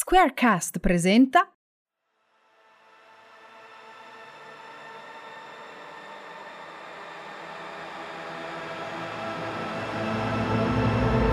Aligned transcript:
Squarecast 0.00 0.78
presenta 0.78 1.40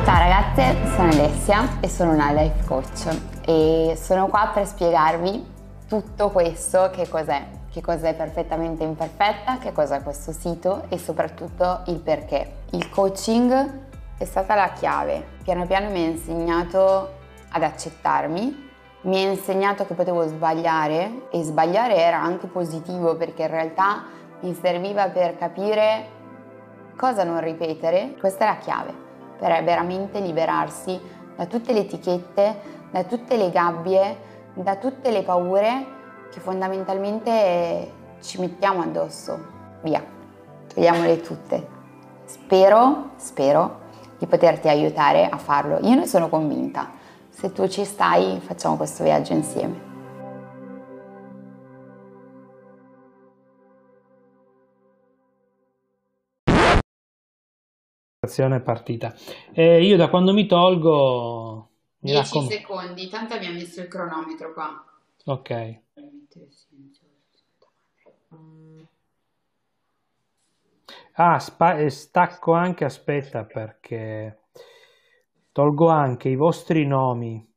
Ciao 0.03 0.17
ragazze, 0.17 0.95
sono 0.95 1.09
Alessia 1.11 1.79
e 1.79 1.87
sono 1.87 2.13
una 2.13 2.31
life 2.31 2.65
coach 2.65 3.15
e 3.45 3.95
sono 4.01 4.29
qua 4.29 4.49
per 4.51 4.65
spiegarvi 4.65 5.45
tutto 5.87 6.31
questo, 6.31 6.89
che 6.89 7.07
cos'è, 7.07 7.45
che 7.69 7.81
cos'è 7.81 8.15
perfettamente 8.15 8.83
imperfetta, 8.83 9.59
che 9.59 9.73
cos'è 9.73 10.01
questo 10.01 10.31
sito 10.31 10.89
e 10.89 10.97
soprattutto 10.97 11.83
il 11.85 11.99
perché. 11.99 12.63
Il 12.71 12.89
coaching 12.89 13.83
è 14.17 14.25
stata 14.25 14.55
la 14.55 14.71
chiave, 14.71 15.23
piano 15.43 15.67
piano 15.67 15.91
mi 15.91 16.03
ha 16.03 16.07
insegnato 16.07 17.21
ad 17.55 17.63
accettarmi, 17.63 18.69
mi 19.01 19.23
ha 19.23 19.29
insegnato 19.29 19.85
che 19.85 19.93
potevo 19.93 20.27
sbagliare 20.27 21.27
e 21.31 21.41
sbagliare 21.43 21.95
era 21.95 22.21
anche 22.21 22.47
positivo 22.47 23.15
perché 23.15 23.43
in 23.43 23.49
realtà 23.49 24.03
mi 24.41 24.53
serviva 24.53 25.07
per 25.07 25.37
capire 25.37 26.09
cosa 26.97 27.23
non 27.23 27.39
ripetere, 27.39 28.15
questa 28.19 28.45
è 28.45 28.47
la 28.47 28.57
chiave 28.57 28.93
per 29.37 29.63
veramente 29.63 30.19
liberarsi 30.19 30.99
da 31.35 31.45
tutte 31.45 31.71
le 31.71 31.79
etichette, 31.79 32.59
da 32.91 33.03
tutte 33.03 33.37
le 33.37 33.49
gabbie, 33.51 34.17
da 34.53 34.75
tutte 34.75 35.11
le 35.11 35.23
paure 35.23 35.85
che 36.31 36.39
fondamentalmente 36.39 37.91
ci 38.21 38.39
mettiamo 38.39 38.81
addosso. 38.81 39.53
Via, 39.81 40.03
togliamole 40.73 41.21
tutte. 41.21 41.67
Spero, 42.25 43.11
spero 43.15 43.83
di 44.17 44.25
poterti 44.25 44.67
aiutare 44.67 45.29
a 45.29 45.37
farlo. 45.37 45.79
Io 45.81 45.95
ne 45.95 46.07
sono 46.07 46.27
convinta. 46.27 47.03
Se 47.35 47.51
tu 47.51 47.67
ci 47.67 47.83
stai, 47.83 48.39
facciamo 48.39 48.77
questo 48.77 49.03
viaggio 49.03 49.33
insieme. 49.33 49.93
è 58.21 58.61
partita. 58.61 59.13
Eh, 59.51 59.83
io 59.83 59.97
da 59.97 60.07
quando 60.09 60.31
mi 60.31 60.45
tolgo... 60.45 61.71
Mi 61.99 62.11
10 62.11 62.37
raccom- 62.37 62.49
secondi, 62.49 63.09
tanto 63.09 63.33
abbiamo 63.33 63.55
messo 63.55 63.81
il 63.81 63.89
cronometro 63.89 64.53
qua. 64.53 64.85
Ok. 65.25 65.79
Ah, 71.15 71.39
spa- 71.39 71.77
e 71.77 71.89
stacco 71.89 72.53
anche, 72.53 72.85
aspetta, 72.85 73.43
perché 73.43 74.44
tolgo 75.55 75.87
anche 75.87 76.27
i 76.27 76.35
vostri 76.35 76.85
nomi, 76.85 77.49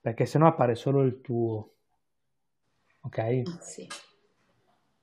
perché 0.00 0.24
sennò 0.24 0.46
appare 0.46 0.74
solo 0.74 1.02
il 1.02 1.20
tuo. 1.20 1.74
Ok? 3.02 3.42
Sì. 3.60 3.86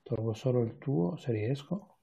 Tolgo 0.01 0.33
solo 0.33 0.63
il 0.63 0.79
tuo, 0.79 1.15
se 1.17 1.31
riesco. 1.31 1.97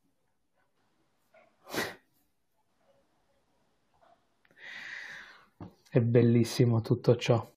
È 5.91 6.01
bellissimo 6.01 6.81
tutto 6.81 7.17
ciò. 7.17 7.53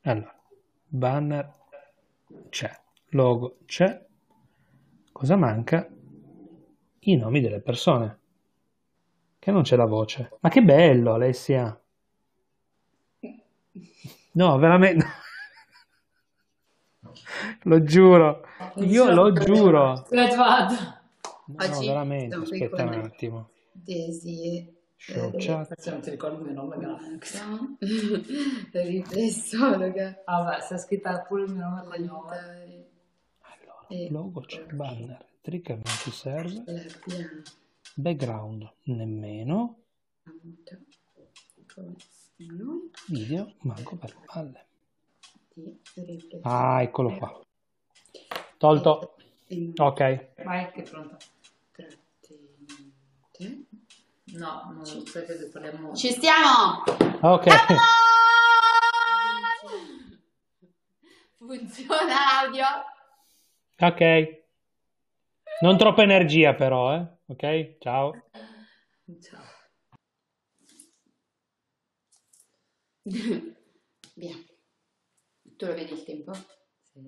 Allora, 0.00 0.42
banner 0.88 1.54
c'è, 2.48 2.76
logo 3.10 3.58
c'è. 3.64 4.04
Cosa 5.12 5.36
manca? 5.36 5.88
I 6.98 7.16
nomi 7.16 7.40
delle 7.40 7.60
persone. 7.60 8.24
Che 9.46 9.52
non 9.52 9.62
c'è 9.62 9.76
la 9.76 9.84
voce. 9.84 10.38
Ma 10.40 10.48
che 10.48 10.60
bello, 10.60 11.14
Alessia. 11.14 11.80
No, 14.32 14.58
veramente. 14.58 15.06
lo 17.62 17.84
giuro. 17.84 18.44
Io 18.78 19.08
lo 19.12 19.32
giuro. 19.32 20.04
No, 20.10 21.78
veramente. 21.78 22.34
Aspetta 22.34 22.82
un 22.82 22.94
attimo. 22.94 23.50
Desi. 23.70 24.66
Eh, 25.10 25.20
non 25.20 25.30
ti 26.00 26.10
ricordi 26.10 26.38
il 26.38 26.42
mio 26.42 26.52
nome, 26.52 26.78
grazie. 26.78 27.40
Riflessologa. 28.72 30.22
Ah, 30.24 30.42
vabbè, 30.42 30.60
sta 30.60 30.76
scritta 30.76 31.20
pure 31.20 31.44
il 31.44 31.52
mio 31.52 31.68
nome 31.68 31.82
e 31.82 31.84
cognome. 31.84 32.86
Allora, 33.42 33.86
Eh, 33.90 34.08
logo 34.10 34.40
c'è, 34.40 34.64
banner, 34.64 35.24
trigger 35.40 35.76
non 35.76 35.84
ci 35.84 36.10
serve. 36.10 36.64
Background 37.98 38.70
nemmeno. 38.84 39.84
Appunto. 40.24 40.78
Come 41.74 41.96
noi 42.36 42.90
Video 43.08 43.54
manco 43.60 43.96
per 43.96 44.14
le 44.14 44.20
palle. 44.26 44.66
Ah, 46.42 46.82
eccolo 46.82 47.16
qua. 47.16 47.40
Tolto. 48.58 49.16
Ok. 49.76 50.28
Vai, 50.44 50.70
che 50.72 50.82
è 50.82 50.90
trattenute. 51.70 51.96
No, 54.34 54.72
non 54.74 54.84
so 54.84 55.02
che 55.02 55.48
parliamo. 55.50 55.94
Ci 55.94 56.10
stiamo! 56.10 56.82
Ok. 57.22 57.46
Funziona 61.38 62.14
l'audio? 62.42 62.66
Ok. 63.78 64.44
Non 65.62 65.78
troppa 65.78 66.02
energia 66.02 66.52
però, 66.52 66.94
eh. 66.94 67.15
Ok? 67.28 67.42
Ciao. 67.80 68.12
Ciao. 69.20 69.44
Via. 74.16 74.36
Tu 75.56 75.66
lo 75.66 75.74
vedi 75.74 75.92
il 75.92 76.02
tempo? 76.04 76.32
Sì. 76.82 77.00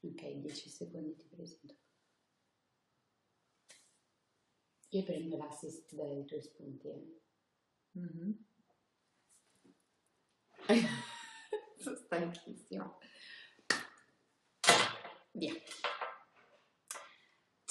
Ok, 0.00 0.32
10 0.40 0.68
secondi 0.68 1.16
ti 1.16 1.26
presento. 1.26 1.74
Io 4.90 5.02
prendo 5.02 5.36
l'assist 5.36 5.92
dai 5.94 6.24
tuoi 6.24 6.40
spunti. 6.42 6.88
eh. 6.88 7.20
Mhm. 7.92 8.44
Sono 11.78 11.96
stanchissima. 11.96 12.98
Via. 15.32 15.52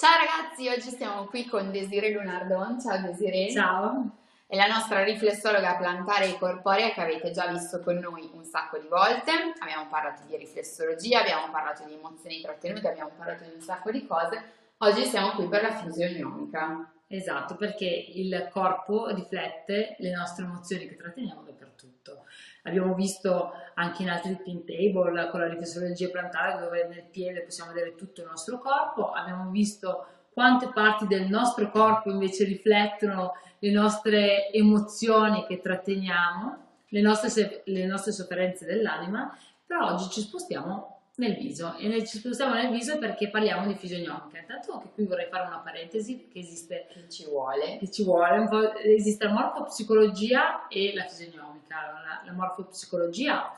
Ciao 0.04 0.18
ragazzi, 0.18 0.68
oggi 0.68 0.94
siamo 0.94 1.24
qui 1.24 1.46
con 1.46 1.70
Desiree 1.70 2.12
Lunardon. 2.12 2.78
Ciao 2.78 3.00
Desiree. 3.00 3.50
Ciao. 3.50 4.18
È 4.46 4.54
la 4.54 4.66
nostra 4.66 5.02
riflessologa 5.02 5.76
plantare 5.76 6.28
e 6.28 6.38
corporea 6.38 6.92
che 6.92 7.00
avete 7.00 7.30
già 7.30 7.46
visto 7.46 7.80
con 7.80 7.96
noi 7.96 8.28
un 8.34 8.44
sacco 8.44 8.76
di 8.76 8.86
volte. 8.86 9.30
Abbiamo 9.58 9.86
parlato 9.88 10.20
di 10.26 10.36
riflessologia, 10.36 11.20
abbiamo 11.20 11.50
parlato 11.50 11.84
di 11.86 11.94
emozioni 11.94 12.42
trattenute, 12.42 12.86
abbiamo 12.86 13.12
parlato 13.16 13.44
di 13.44 13.52
un 13.54 13.62
sacco 13.62 13.90
di 13.90 14.06
cose. 14.06 14.42
Oggi 14.76 15.06
siamo 15.06 15.30
qui 15.30 15.48
per 15.48 15.62
la 15.62 15.72
fisionomica. 15.72 16.92
Esatto, 17.06 17.56
perché 17.56 17.86
il 17.86 18.50
corpo 18.52 19.08
riflette 19.08 19.96
le 20.00 20.10
nostre 20.10 20.44
emozioni 20.44 20.86
che 20.86 20.96
tratteniamo 20.96 21.44
dappertutto. 21.44 22.24
Abbiamo 22.64 22.92
visto 22.92 23.52
anche 23.74 24.02
in 24.02 24.10
altri 24.10 24.36
pin 24.42 24.64
table 24.64 25.28
con 25.30 25.40
la 25.40 25.48
riflessologia 25.48 26.08
plantare 26.08 26.60
dove 26.62 26.86
nel 26.86 27.04
piede 27.10 27.42
possiamo 27.42 27.72
vedere 27.72 27.94
tutto 27.94 28.20
il 28.22 28.28
nostro 28.28 28.58
corpo. 28.58 29.10
Abbiamo 29.10 29.50
visto 29.50 30.06
quante 30.32 30.68
parti 30.72 31.06
del 31.06 31.28
nostro 31.28 31.70
corpo 31.70 32.10
invece 32.10 32.44
riflettono 32.44 33.34
le 33.60 33.70
nostre 33.70 34.50
emozioni 34.52 35.44
che 35.46 35.60
tratteniamo, 35.60 36.56
le 36.88 37.00
nostre, 37.00 37.62
le 37.64 37.86
nostre 37.86 38.12
sofferenze 38.12 38.64
dell'anima. 38.66 39.36
Però 39.66 39.92
oggi 39.92 40.10
ci 40.10 40.20
spostiamo 40.20 40.90
nel 41.16 41.36
viso 41.36 41.76
e 41.78 41.86
nel- 41.86 42.04
ci 42.06 42.18
spostiamo 42.18 42.54
nel 42.54 42.70
viso 42.70 42.98
perché 42.98 43.30
parliamo 43.30 43.66
di 43.66 43.74
fisionomica. 43.76 44.38
Intanto 44.38 44.80
che 44.80 44.88
qui 44.94 45.06
vorrei 45.06 45.28
fare 45.30 45.46
una 45.46 45.58
parentesi 45.58 46.28
che 46.30 46.40
esiste 46.40 46.86
Che 46.92 47.08
ci 47.08 47.24
vuole? 47.24 47.78
che 47.78 47.90
ci 47.90 48.02
vuole 48.04 48.38
un 48.38 48.48
po', 48.48 48.74
esiste 48.74 49.24
la 49.24 49.32
morfopsicologia 49.32 50.66
e 50.68 50.92
la 50.94 51.04
fisionomica. 51.04 51.78
Allora, 51.78 52.02
La, 52.04 52.22
la 52.26 52.32
morfopsicologia 52.32 53.52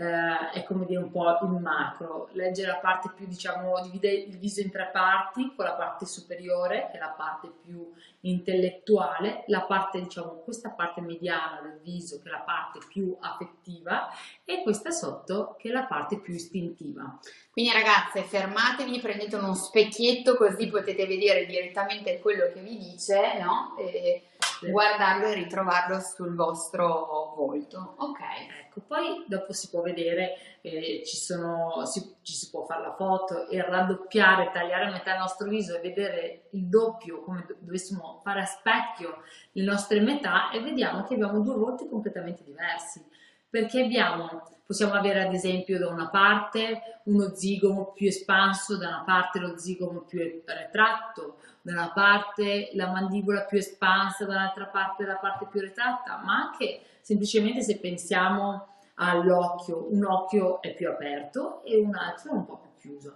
eh, 0.00 0.50
è 0.52 0.64
come 0.64 0.86
dire 0.86 0.98
un 0.98 1.10
po' 1.10 1.28
il 1.42 1.50
macro, 1.60 2.30
legge 2.32 2.64
la 2.64 2.76
parte 2.76 3.10
più, 3.14 3.26
diciamo, 3.26 3.82
divide 3.82 4.10
il 4.10 4.38
viso 4.38 4.62
in 4.62 4.70
tre 4.70 4.88
parti, 4.90 5.52
con 5.54 5.66
la 5.66 5.74
parte 5.74 6.06
superiore, 6.06 6.88
che 6.90 6.96
è 6.96 6.98
la 6.98 7.14
parte 7.14 7.52
più 7.62 7.92
intellettuale, 8.20 9.44
la 9.48 9.60
parte, 9.60 10.00
diciamo, 10.00 10.40
questa 10.42 10.70
parte 10.70 11.02
mediana 11.02 11.60
del 11.60 11.80
viso, 11.82 12.18
che 12.22 12.28
è 12.28 12.32
la 12.32 12.38
parte 12.38 12.78
più 12.88 13.14
affettiva, 13.20 14.08
e 14.46 14.62
questa 14.62 14.90
sotto, 14.90 15.56
che 15.58 15.68
è 15.68 15.72
la 15.72 15.84
parte 15.84 16.18
più 16.18 16.32
istintiva. 16.32 17.18
Quindi 17.50 17.70
ragazze, 17.70 18.22
fermatevi, 18.22 19.00
prendete 19.00 19.36
uno 19.36 19.52
specchietto 19.52 20.34
così 20.34 20.68
potete 20.68 21.06
vedere 21.06 21.44
direttamente 21.44 22.20
quello 22.20 22.50
che 22.54 22.60
vi 22.60 22.78
dice, 22.78 23.38
no? 23.38 23.76
E 23.76 24.22
guardarlo 24.68 25.26
e 25.26 25.34
ritrovarlo 25.34 26.00
sul 26.00 26.34
vostro 26.34 27.34
volto. 27.36 27.94
Ok. 27.98 28.20
Ecco, 28.64 28.80
poi 28.86 29.24
dopo 29.26 29.52
si 29.52 29.68
può 29.68 29.82
vedere, 29.82 30.58
eh, 30.60 31.02
ci, 31.04 31.16
sono, 31.16 31.84
si- 31.86 32.16
ci 32.22 32.32
si 32.34 32.50
può 32.50 32.64
fare 32.64 32.82
la 32.82 32.94
foto 32.94 33.48
e 33.48 33.60
raddoppiare, 33.62 34.50
tagliare 34.52 34.86
a 34.86 34.90
metà 34.90 35.14
il 35.14 35.20
nostro 35.20 35.48
viso 35.48 35.76
e 35.76 35.80
vedere 35.80 36.48
il 36.52 36.66
doppio, 36.68 37.22
come 37.22 37.44
do- 37.46 37.56
dovessimo 37.58 38.20
fare 38.22 38.40
a 38.40 38.44
specchio 38.44 39.22
le 39.52 39.64
nostre 39.64 40.00
metà 40.00 40.50
e 40.50 40.60
vediamo 40.60 41.02
che 41.04 41.14
abbiamo 41.14 41.40
due 41.40 41.56
volti 41.56 41.88
completamente 41.88 42.44
diversi. 42.44 43.04
Perché 43.50 43.82
abbiamo, 43.82 44.48
possiamo 44.64 44.94
avere 44.94 45.22
ad 45.22 45.34
esempio 45.34 45.78
da 45.78 45.88
una 45.88 46.08
parte 46.08 47.00
uno 47.04 47.34
zigomo 47.34 47.92
più 47.92 48.06
espanso, 48.06 48.76
da 48.78 48.86
una 48.86 49.02
parte 49.04 49.40
lo 49.40 49.58
zigomo 49.58 50.02
più 50.02 50.20
retratto, 50.46 51.38
da 51.60 51.72
una 51.72 51.90
parte 51.92 52.70
la 52.74 52.86
mandibola 52.86 53.42
più 53.42 53.58
espansa, 53.58 54.24
dall'altra 54.24 54.66
parte 54.66 55.04
la 55.04 55.16
parte 55.16 55.46
più 55.50 55.60
retratta, 55.60 56.22
ma 56.24 56.34
anche 56.34 56.82
semplicemente 57.00 57.62
se 57.62 57.78
pensiamo 57.78 58.68
all'occhio, 58.94 59.88
un 59.90 60.04
occhio 60.04 60.62
è 60.62 60.72
più 60.74 60.88
aperto 60.88 61.64
e 61.64 61.76
un 61.76 61.94
altro 61.96 62.30
è 62.30 62.34
un 62.34 62.46
po' 62.46 62.58
più 62.58 62.70
chiuso. 62.78 63.14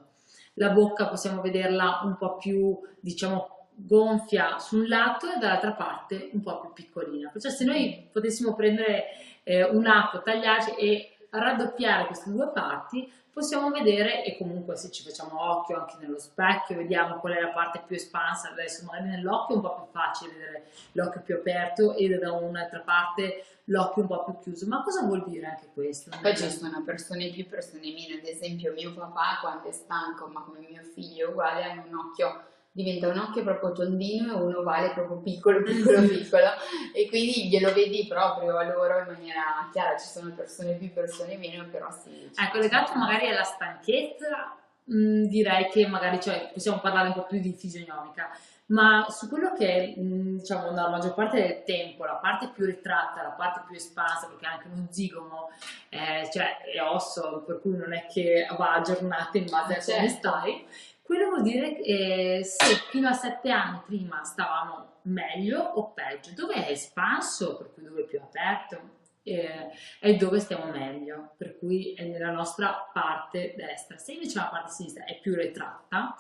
La 0.55 0.71
bocca 0.71 1.09
possiamo 1.09 1.41
vederla 1.41 2.01
un 2.05 2.17
po' 2.17 2.37
più, 2.37 2.79
diciamo, 3.01 3.69
gonfia 3.77 4.59
su 4.59 4.77
un 4.79 4.87
lato 4.87 5.33
e 5.33 5.39
dall'altra 5.39 5.73
parte 5.73 6.31
un 6.33 6.43
po' 6.43 6.61
più 6.61 6.73
piccolina. 6.73 7.31
Perciò 7.31 7.49
se 7.51 7.65
noi 7.65 8.09
potessimo 8.11 8.55
prendere 8.55 9.05
eh, 9.45 9.65
un 9.65 9.87
atto, 9.87 10.23
tagliarci 10.23 10.75
e 10.75 11.17
raddoppiare 11.31 12.07
queste 12.07 12.31
due 12.31 12.49
parti, 12.49 13.11
possiamo 13.33 13.71
vedere 13.71 14.25
e 14.25 14.39
comunque 14.39 14.77
se 14.77 14.93
ci 14.93 15.03
facciamo 15.03 15.41
occhio 15.43 15.77
anche 15.77 15.97
nello 15.99 16.21
specchio, 16.21 16.77
vediamo 16.77 17.19
qual 17.19 17.35
è 17.35 17.41
la 17.41 17.49
parte 17.49 17.83
più 17.85 17.97
espansa, 17.97 18.51
adesso 18.51 18.85
magari 18.85 19.09
nell'occhio 19.09 19.55
è 19.55 19.59
un 19.59 19.65
po' 19.65 19.75
più 19.75 19.85
facile 19.91 20.33
vedere 20.33 20.65
l'occhio 20.93 21.21
più 21.21 21.35
aperto 21.35 21.95
e 21.97 22.09
da 22.17 22.33
un'altra 22.33 22.81
parte 22.81 23.45
l'occhio 23.65 24.03
un 24.03 24.09
po' 24.09 24.25
più 24.25 24.39
chiuso, 24.39 24.67
ma 24.69 24.83
cosa 24.83 25.03
vuol 25.03 25.25
dire 25.27 25.47
anche 25.47 25.67
questo? 25.75 26.11
Poi 26.21 26.37
ci 26.37 26.49
sono 26.49 26.83
persone 26.85 27.31
più, 27.31 27.49
persone 27.49 27.93
meno, 27.93 28.17
ad 28.21 28.27
esempio 28.27 28.73
mio 28.73 28.95
papà 28.95 29.39
quando 29.41 29.69
è 29.69 29.73
stanco, 29.73 30.27
ma 30.29 30.43
come 30.43 30.59
mio 30.61 30.83
figlio 30.83 31.31
uguale, 31.31 31.65
hanno 31.65 31.83
un 31.89 31.95
occhio 31.95 32.41
diventa 32.75 33.07
un 33.07 33.19
occhio 33.19 33.45
proprio 33.45 33.71
tondino 33.71 34.37
e 34.37 34.43
un 34.43 34.55
ovale 34.57 34.91
proprio 34.91 35.19
piccolo, 35.19 35.63
piccolo, 35.63 36.01
piccolo 36.09 36.47
e 36.93 37.09
quindi 37.09 37.49
glielo 37.49 37.73
vedi 37.73 38.05
proprio 38.09 38.59
a 38.59 38.65
loro 38.65 38.99
in 38.99 39.07
maniera 39.07 39.69
chiara, 39.71 39.97
ci 39.97 40.09
sono 40.09 40.35
persone 40.35 40.73
più, 40.73 40.93
persone 40.93 41.37
meno, 41.37 41.67
però 41.71 41.89
sì. 41.91 42.29
Ecco, 42.37 42.59
legato 42.59 42.95
magari 42.97 43.29
alla 43.29 43.45
stanchezza, 43.45 44.57
mh, 44.85 45.27
direi 45.27 45.69
che 45.71 45.87
magari 45.87 46.21
cioè, 46.21 46.51
possiamo 46.53 46.81
parlare 46.81 47.09
un 47.09 47.15
po' 47.15 47.27
più 47.27 47.39
di 47.39 47.53
fisionomica, 47.53 48.29
ma 48.67 49.07
su 49.09 49.29
quello 49.29 49.53
che 49.53 49.67
è, 49.69 49.95
diciamo, 49.97 50.71
nella 50.71 50.89
maggior 50.89 51.15
parte 51.15 51.41
del 51.41 51.63
tempo, 51.63 52.05
la 52.05 52.15
parte 52.15 52.49
più 52.49 52.65
ritratta, 52.65 53.23
la 53.23 53.35
parte 53.37 53.63
più 53.69 53.77
espansa, 53.77 54.27
perché 54.27 54.47
anche 54.47 54.67
uno 54.67 54.89
zigomo 54.91 55.51
eh, 55.91 56.29
cioè, 56.33 56.59
è 56.75 56.81
osso, 56.81 57.45
per 57.47 57.61
cui 57.61 57.77
non 57.77 57.93
è 57.93 58.07
che 58.07 58.49
va 58.59 58.73
a 58.73 58.81
giornate 58.81 59.39
in 59.39 59.45
base 59.49 59.77
a 59.77 59.85
come 59.85 60.09
certo. 60.09 60.29
stai, 60.29 60.67
quello 61.05 61.29
vuol 61.29 61.43
dire 61.43 61.75
che 61.75 62.39
eh, 62.39 62.45
se 62.45 62.77
fino 62.89 63.09
a 63.09 63.13
sette 63.13 63.51
anni 63.51 63.83
prima 63.85 64.25
stavamo 64.25 65.01
meglio 65.03 65.61
o 65.61 65.93
peggio, 65.93 66.33
dove 66.33 66.55
è 66.55 66.71
espanso, 66.71 67.59
per 67.59 67.75
cui 67.75 67.83
dove 67.83 68.01
è 68.01 68.07
più 68.07 68.19
aperto, 68.19 69.03
eh, 69.23 69.71
è 70.01 70.15
dove 70.17 70.41
stiamo 70.41 70.71
meglio, 70.71 71.35
per 71.37 71.59
cui 71.59 71.93
è 71.93 72.05
nella 72.05 72.31
nostra 72.31 72.91
parte 72.91 73.53
destra. 73.55 73.99
Se 73.99 74.13
invece 74.13 74.39
la 74.39 74.49
parte 74.49 74.73
sinistra 74.73 75.05
è 75.05 75.21
più 75.21 75.35
retratta, 75.35 76.15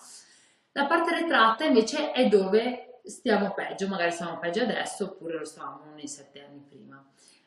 la 0.73 0.87
parte 0.87 1.15
retratta 1.15 1.65
invece 1.65 2.13
è 2.13 2.29
dove 2.29 3.01
stiamo 3.05 3.55
peggio, 3.55 3.89
magari 3.89 4.11
stiamo 4.11 4.39
peggio 4.39 4.65
adesso 4.65 5.05
oppure 5.05 5.39
lo 5.39 5.45
stavamo 5.47 5.95
nei 5.95 6.09
sette 6.09 6.45
anni 6.45 6.61
prima. 6.61 7.03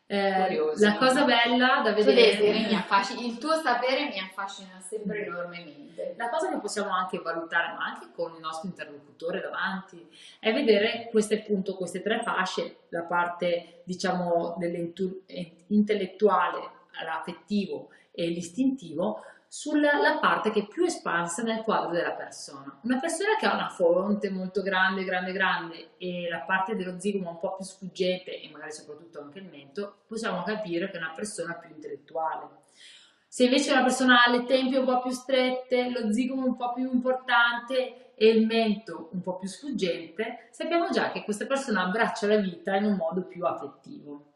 Eh, 0.09 0.57
la 0.77 0.95
cosa 0.95 1.25
bella 1.25 1.81
da 1.83 1.92
vedere 1.92 2.39
mi 2.39 2.74
affascina, 2.74 3.19
il 3.19 3.38
tuo 3.38 3.56
sapere 3.56 4.07
mi 4.07 4.18
affascina 4.18 4.80
sempre 4.80 5.25
enormemente. 5.25 6.13
La 6.15 6.30
cosa 6.30 6.50
che 6.50 6.59
possiamo 6.59 6.92
anche 6.92 7.19
valutare, 7.19 7.74
ma 7.74 7.83
anche 7.83 8.07
con 8.15 8.33
il 8.33 8.39
nostro 8.39 8.69
interlocutore 8.69 9.42
davanti, 9.42 10.07
è 10.39 10.54
vedere 10.54 11.09
queste, 11.12 11.39
appunto, 11.39 11.75
queste 11.75 12.01
tre 12.01 12.21
fasce, 12.21 12.83
la 12.89 13.04
parte 13.04 13.81
diciamo 13.83 14.56
dell'intellettuale, 14.57 16.69
l'affettivo 17.04 17.89
e 18.12 18.27
l'istintivo, 18.27 19.21
sulla 19.47 20.17
parte 20.19 20.51
che 20.51 20.61
è 20.61 20.67
più 20.67 20.83
espansa 20.83 21.41
nel 21.41 21.61
quadro 21.61 21.91
della 21.91 22.11
persona. 22.11 22.79
Una 22.83 22.99
persona 22.99 23.35
che 23.39 23.45
ha 23.45 23.53
una 23.53 23.69
fronte 23.69 24.29
molto 24.29 24.61
grande, 24.61 25.03
grande, 25.03 25.31
grande 25.31 25.89
e 25.97 26.27
la 26.29 26.39
parte 26.39 26.75
dello 26.75 26.99
zigomo 26.99 27.29
un 27.29 27.39
po' 27.39 27.55
più 27.55 27.65
sfuggente 27.65 28.41
e 28.41 28.49
magari 28.51 28.71
soprattutto 28.71 29.21
anche 29.21 29.39
il 29.39 29.45
mento, 29.45 29.99
possiamo 30.07 30.44
capire 30.44 30.89
che 30.89 30.97
è 30.97 31.01
una 31.01 31.13
persona 31.15 31.53
più 31.53 31.69
intellettuale. 31.69 32.65
Se 33.27 33.44
invece 33.44 33.71
una 33.71 33.83
persona 33.83 34.23
ha 34.23 34.31
le 34.31 34.45
tempie 34.45 34.79
un 34.79 34.85
po' 34.85 35.01
più 35.01 35.11
strette, 35.11 35.89
lo 35.89 36.11
zigomo 36.11 36.45
un 36.45 36.55
po' 36.55 36.73
più 36.73 36.91
importante 36.91 38.13
e 38.15 38.29
il 38.29 38.45
mento 38.45 39.09
un 39.11 39.21
po' 39.21 39.38
più 39.38 39.47
sfuggente, 39.47 40.47
sappiamo 40.49 40.89
già 40.89 41.11
che 41.11 41.23
questa 41.23 41.45
persona 41.45 41.83
abbraccia 41.83 42.25
la 42.25 42.38
vita 42.38 42.75
in 42.75 42.85
un 42.85 42.95
modo 42.95 43.23
più 43.23 43.45
affettivo. 43.45 44.33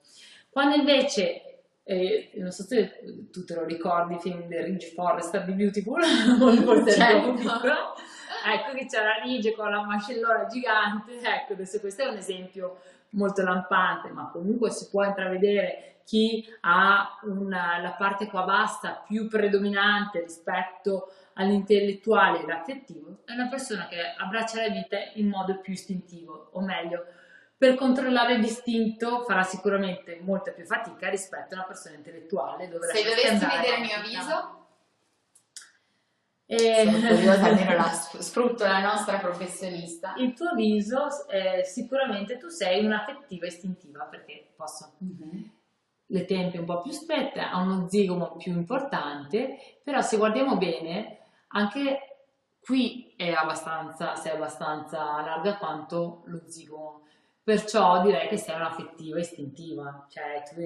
Quando 0.51 0.75
invece 0.75 1.50
e 1.91 2.31
non 2.35 2.51
so 2.51 2.63
se 2.63 3.27
tu 3.31 3.43
te 3.43 3.53
lo 3.53 3.65
ricordi, 3.65 4.13
il 4.13 4.21
film 4.21 4.47
The 4.47 4.63
Ridge 4.63 4.87
Forest 4.93 5.43
di 5.43 5.51
Beautiful, 5.51 6.01
forse 6.63 6.91
certo. 6.93 7.31
ecco 7.33 8.73
che 8.73 8.85
c'era 8.85 9.21
Ridge 9.21 9.53
con 9.53 9.69
la 9.69 9.83
mascellona 9.83 10.45
gigante, 10.45 11.19
ecco 11.21 11.51
adesso 11.51 11.81
questo 11.81 12.03
è 12.03 12.07
un 12.07 12.15
esempio 12.15 12.79
molto 13.11 13.43
lampante, 13.43 14.09
ma 14.09 14.29
comunque 14.31 14.71
si 14.71 14.87
può 14.89 15.03
intravedere 15.03 15.97
chi 16.05 16.47
ha 16.61 17.19
una, 17.23 17.79
la 17.81 17.91
parte 17.91 18.27
qua 18.27 18.43
bassa 18.43 19.03
più 19.05 19.27
predominante 19.27 20.21
rispetto 20.21 21.11
all'intellettuale 21.33 22.39
e 22.39 22.43
all'affettivo, 22.43 23.17
è 23.25 23.33
una 23.33 23.49
persona 23.49 23.89
che 23.89 23.97
abbraccia 24.17 24.61
la 24.61 24.69
vita 24.69 24.95
in 25.15 25.27
modo 25.27 25.59
più 25.59 25.73
istintivo, 25.73 26.51
o 26.53 26.61
meglio, 26.61 27.03
per 27.61 27.75
controllare 27.75 28.39
l'istinto 28.39 29.21
farà 29.21 29.43
sicuramente 29.43 30.19
molta 30.23 30.49
più 30.49 30.65
fatica 30.65 31.09
rispetto 31.09 31.53
a 31.53 31.57
una 31.57 31.67
persona 31.67 31.95
intellettuale. 31.95 32.65
Se 32.65 32.71
dovessi 32.71 33.45
vedere 33.45 33.75
il 33.75 33.81
mio 33.81 34.01
viso, 34.01 34.65
e... 36.47 36.85
Sono 36.85 37.15
curiosa, 37.15 37.45
almeno 37.45 37.75
la, 37.75 37.91
sfrutto 38.17 38.63
la 38.63 38.79
nostra 38.79 39.19
professionista. 39.19 40.15
Il 40.17 40.33
tuo 40.33 40.55
viso, 40.55 41.27
eh, 41.27 41.63
sicuramente 41.63 42.39
tu 42.39 42.47
sei 42.47 42.83
un'affettiva 42.83 43.45
istintiva 43.45 44.05
perché 44.05 44.53
posso. 44.55 44.93
Mm-hmm. 45.03 45.43
Le 46.07 46.25
tempie 46.25 46.59
un 46.61 46.65
po' 46.65 46.81
più 46.81 46.91
strette, 46.91 47.41
ha 47.41 47.59
uno 47.59 47.87
zigomo 47.87 48.37
più 48.37 48.53
importante, 48.53 49.79
però 49.83 50.01
se 50.01 50.17
guardiamo 50.17 50.57
bene, 50.57 51.25
anche 51.49 52.23
qui 52.59 53.13
è 53.15 53.29
abbastanza, 53.29 54.15
sei 54.15 54.31
abbastanza 54.31 54.97
larga 55.21 55.57
quanto 55.57 56.23
lo 56.25 56.41
zigomo 56.47 57.01
Perciò 57.43 58.03
direi 58.03 58.27
che 58.27 58.37
sei 58.37 58.55
un'affettiva 58.55 59.17
istintiva, 59.17 60.05
cioè 60.11 60.43
tu 60.47 60.61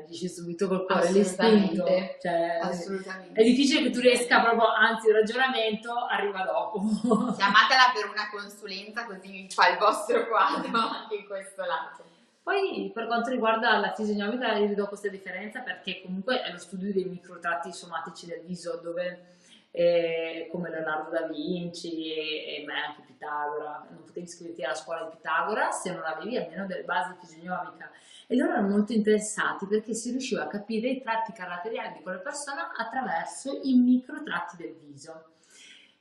agisci 0.00 0.28
subito 0.28 0.68
col 0.68 0.86
cuore 0.86 1.10
l'istinto. 1.10 1.84
Cioè, 1.84 2.60
Assolutamente. 2.62 3.40
È 3.40 3.42
difficile 3.42 3.82
che 3.82 3.90
tu 3.90 3.98
riesca 3.98 4.40
proprio, 4.40 4.68
anzi 4.68 5.08
il 5.08 5.14
ragionamento 5.14 5.92
arriva 5.92 6.44
dopo. 6.44 6.78
Chiamatela 7.34 7.90
per 7.92 8.08
una 8.08 8.30
consulenza 8.30 9.04
così 9.04 9.32
mi 9.32 9.48
fa 9.50 9.70
il 9.70 9.78
vostro 9.78 10.28
quadro 10.28 10.78
anche 10.78 11.16
in 11.18 11.26
questo 11.26 11.64
lato. 11.64 12.04
Poi 12.40 12.90
per 12.94 13.06
quanto 13.06 13.30
riguarda 13.30 13.78
la 13.78 13.92
fisionomica 13.92 14.56
io 14.56 14.74
do 14.74 14.86
questa 14.86 15.08
differenza 15.08 15.60
perché 15.60 16.02
comunque 16.02 16.42
è 16.42 16.52
lo 16.52 16.58
studio 16.58 16.92
dei 16.92 17.04
microtratti 17.04 17.72
somatici 17.72 18.26
del 18.26 18.42
viso 18.44 18.80
dove 18.82 19.36
eh, 19.74 20.48
come 20.52 20.68
Leonardo 20.68 21.10
da 21.10 21.26
Vinci 21.26 22.12
e, 22.12 22.60
e 22.60 22.64
beh, 22.64 22.72
anche 22.72 23.02
Pitagora. 23.06 23.86
Non 23.90 24.04
potevi 24.04 24.26
iscriverti 24.26 24.62
alla 24.62 24.74
scuola 24.74 25.04
di 25.04 25.16
Pitagora 25.16 25.70
se 25.70 25.92
non 25.92 26.04
avevi 26.04 26.36
almeno 26.36 26.66
delle 26.66 26.84
basi 26.84 27.14
fisionomiche. 27.18 27.90
E 28.26 28.36
loro 28.36 28.52
erano 28.52 28.68
molto 28.68 28.92
interessati 28.92 29.66
perché 29.66 29.94
si 29.94 30.10
riusciva 30.10 30.42
a 30.42 30.46
capire 30.46 30.88
i 30.88 31.00
tratti 31.00 31.32
caratteriali 31.32 31.94
di 31.96 32.02
quella 32.02 32.18
persona 32.18 32.72
attraverso 32.76 33.60
i 33.62 33.74
microtratti 33.74 34.56
del 34.58 34.76
viso. 34.78 35.30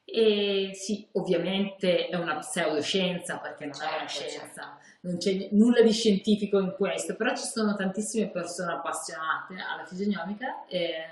E 0.04 0.72
sì, 0.74 1.08
ovviamente 1.14 2.08
è 2.08 2.16
una 2.18 2.36
pseudoscienza 2.36 3.38
perché 3.38 3.66
non 3.66 3.74
certo, 3.74 3.94
è 3.94 3.98
una 4.00 4.08
certo, 4.08 4.30
certo. 4.30 4.46
scienza, 4.46 4.62
certo. 4.62 5.08
non 5.08 5.18
c'è 5.18 5.48
nulla 5.52 5.82
di 5.82 5.92
scientifico 5.94 6.60
in 6.60 6.74
questo, 6.76 7.16
però 7.16 7.34
ci 7.34 7.46
sono 7.46 7.76
tantissime 7.76 8.28
persone 8.30 8.74
appassionate 8.74 9.56
alla 9.56 9.86
fisionomica 9.86 10.66
eh, 10.68 11.06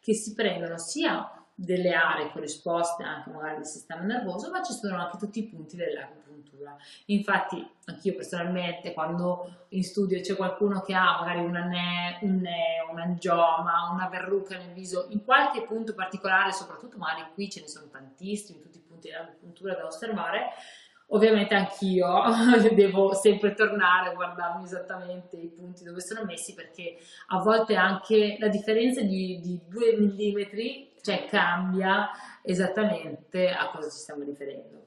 che 0.00 0.14
si 0.14 0.32
prendono 0.32 0.78
sia 0.78 1.35
delle 1.58 1.94
aree 1.94 2.30
corrisposte 2.30 3.02
anche 3.02 3.30
magari 3.30 3.56
del 3.56 3.66
sistema 3.66 4.02
nervoso, 4.02 4.50
ma 4.50 4.62
ci 4.62 4.74
sono 4.74 4.98
anche 4.98 5.16
tutti 5.16 5.38
i 5.38 5.48
punti 5.48 5.74
dell'acupuntura. 5.74 6.76
Infatti, 7.06 7.66
anch'io 7.86 8.14
personalmente, 8.14 8.92
quando 8.92 9.66
in 9.70 9.82
studio 9.82 10.20
c'è 10.20 10.36
qualcuno 10.36 10.82
che 10.82 10.94
ha 10.94 11.18
magari 11.18 11.40
una 11.40 11.64
ne, 11.64 12.18
un 12.20 12.36
neo, 12.36 12.90
un 12.90 12.98
angioma, 12.98 13.90
una 13.90 14.08
verruca 14.08 14.58
nel 14.58 14.72
viso, 14.72 15.06
in 15.10 15.24
qualche 15.24 15.62
punto 15.62 15.94
particolare, 15.94 16.52
soprattutto 16.52 16.98
magari 16.98 17.24
qui 17.32 17.50
ce 17.50 17.62
ne 17.62 17.68
sono 17.68 17.88
tantissimi, 17.88 18.60
tutti 18.60 18.76
i 18.76 18.84
punti 18.86 19.08
dell'acupuntura 19.08 19.74
da 19.74 19.86
osservare, 19.86 20.50
Ovviamente 21.10 21.54
anch'io 21.54 22.08
devo 22.74 23.14
sempre 23.14 23.54
tornare 23.54 24.08
a 24.10 24.14
guardarmi 24.14 24.64
esattamente 24.64 25.36
i 25.36 25.46
punti 25.46 25.84
dove 25.84 26.00
sono 26.00 26.24
messi 26.24 26.52
perché 26.52 26.96
a 27.28 27.38
volte 27.38 27.76
anche 27.76 28.36
la 28.40 28.48
differenza 28.48 29.02
di, 29.02 29.38
di 29.40 29.60
2 29.68 29.96
mm 29.98 30.95
cioè 31.06 31.26
cambia 31.26 32.10
esattamente 32.42 33.48
a 33.50 33.70
cosa 33.70 33.88
ci 33.88 33.98
stiamo 33.98 34.24
riferendo. 34.24 34.86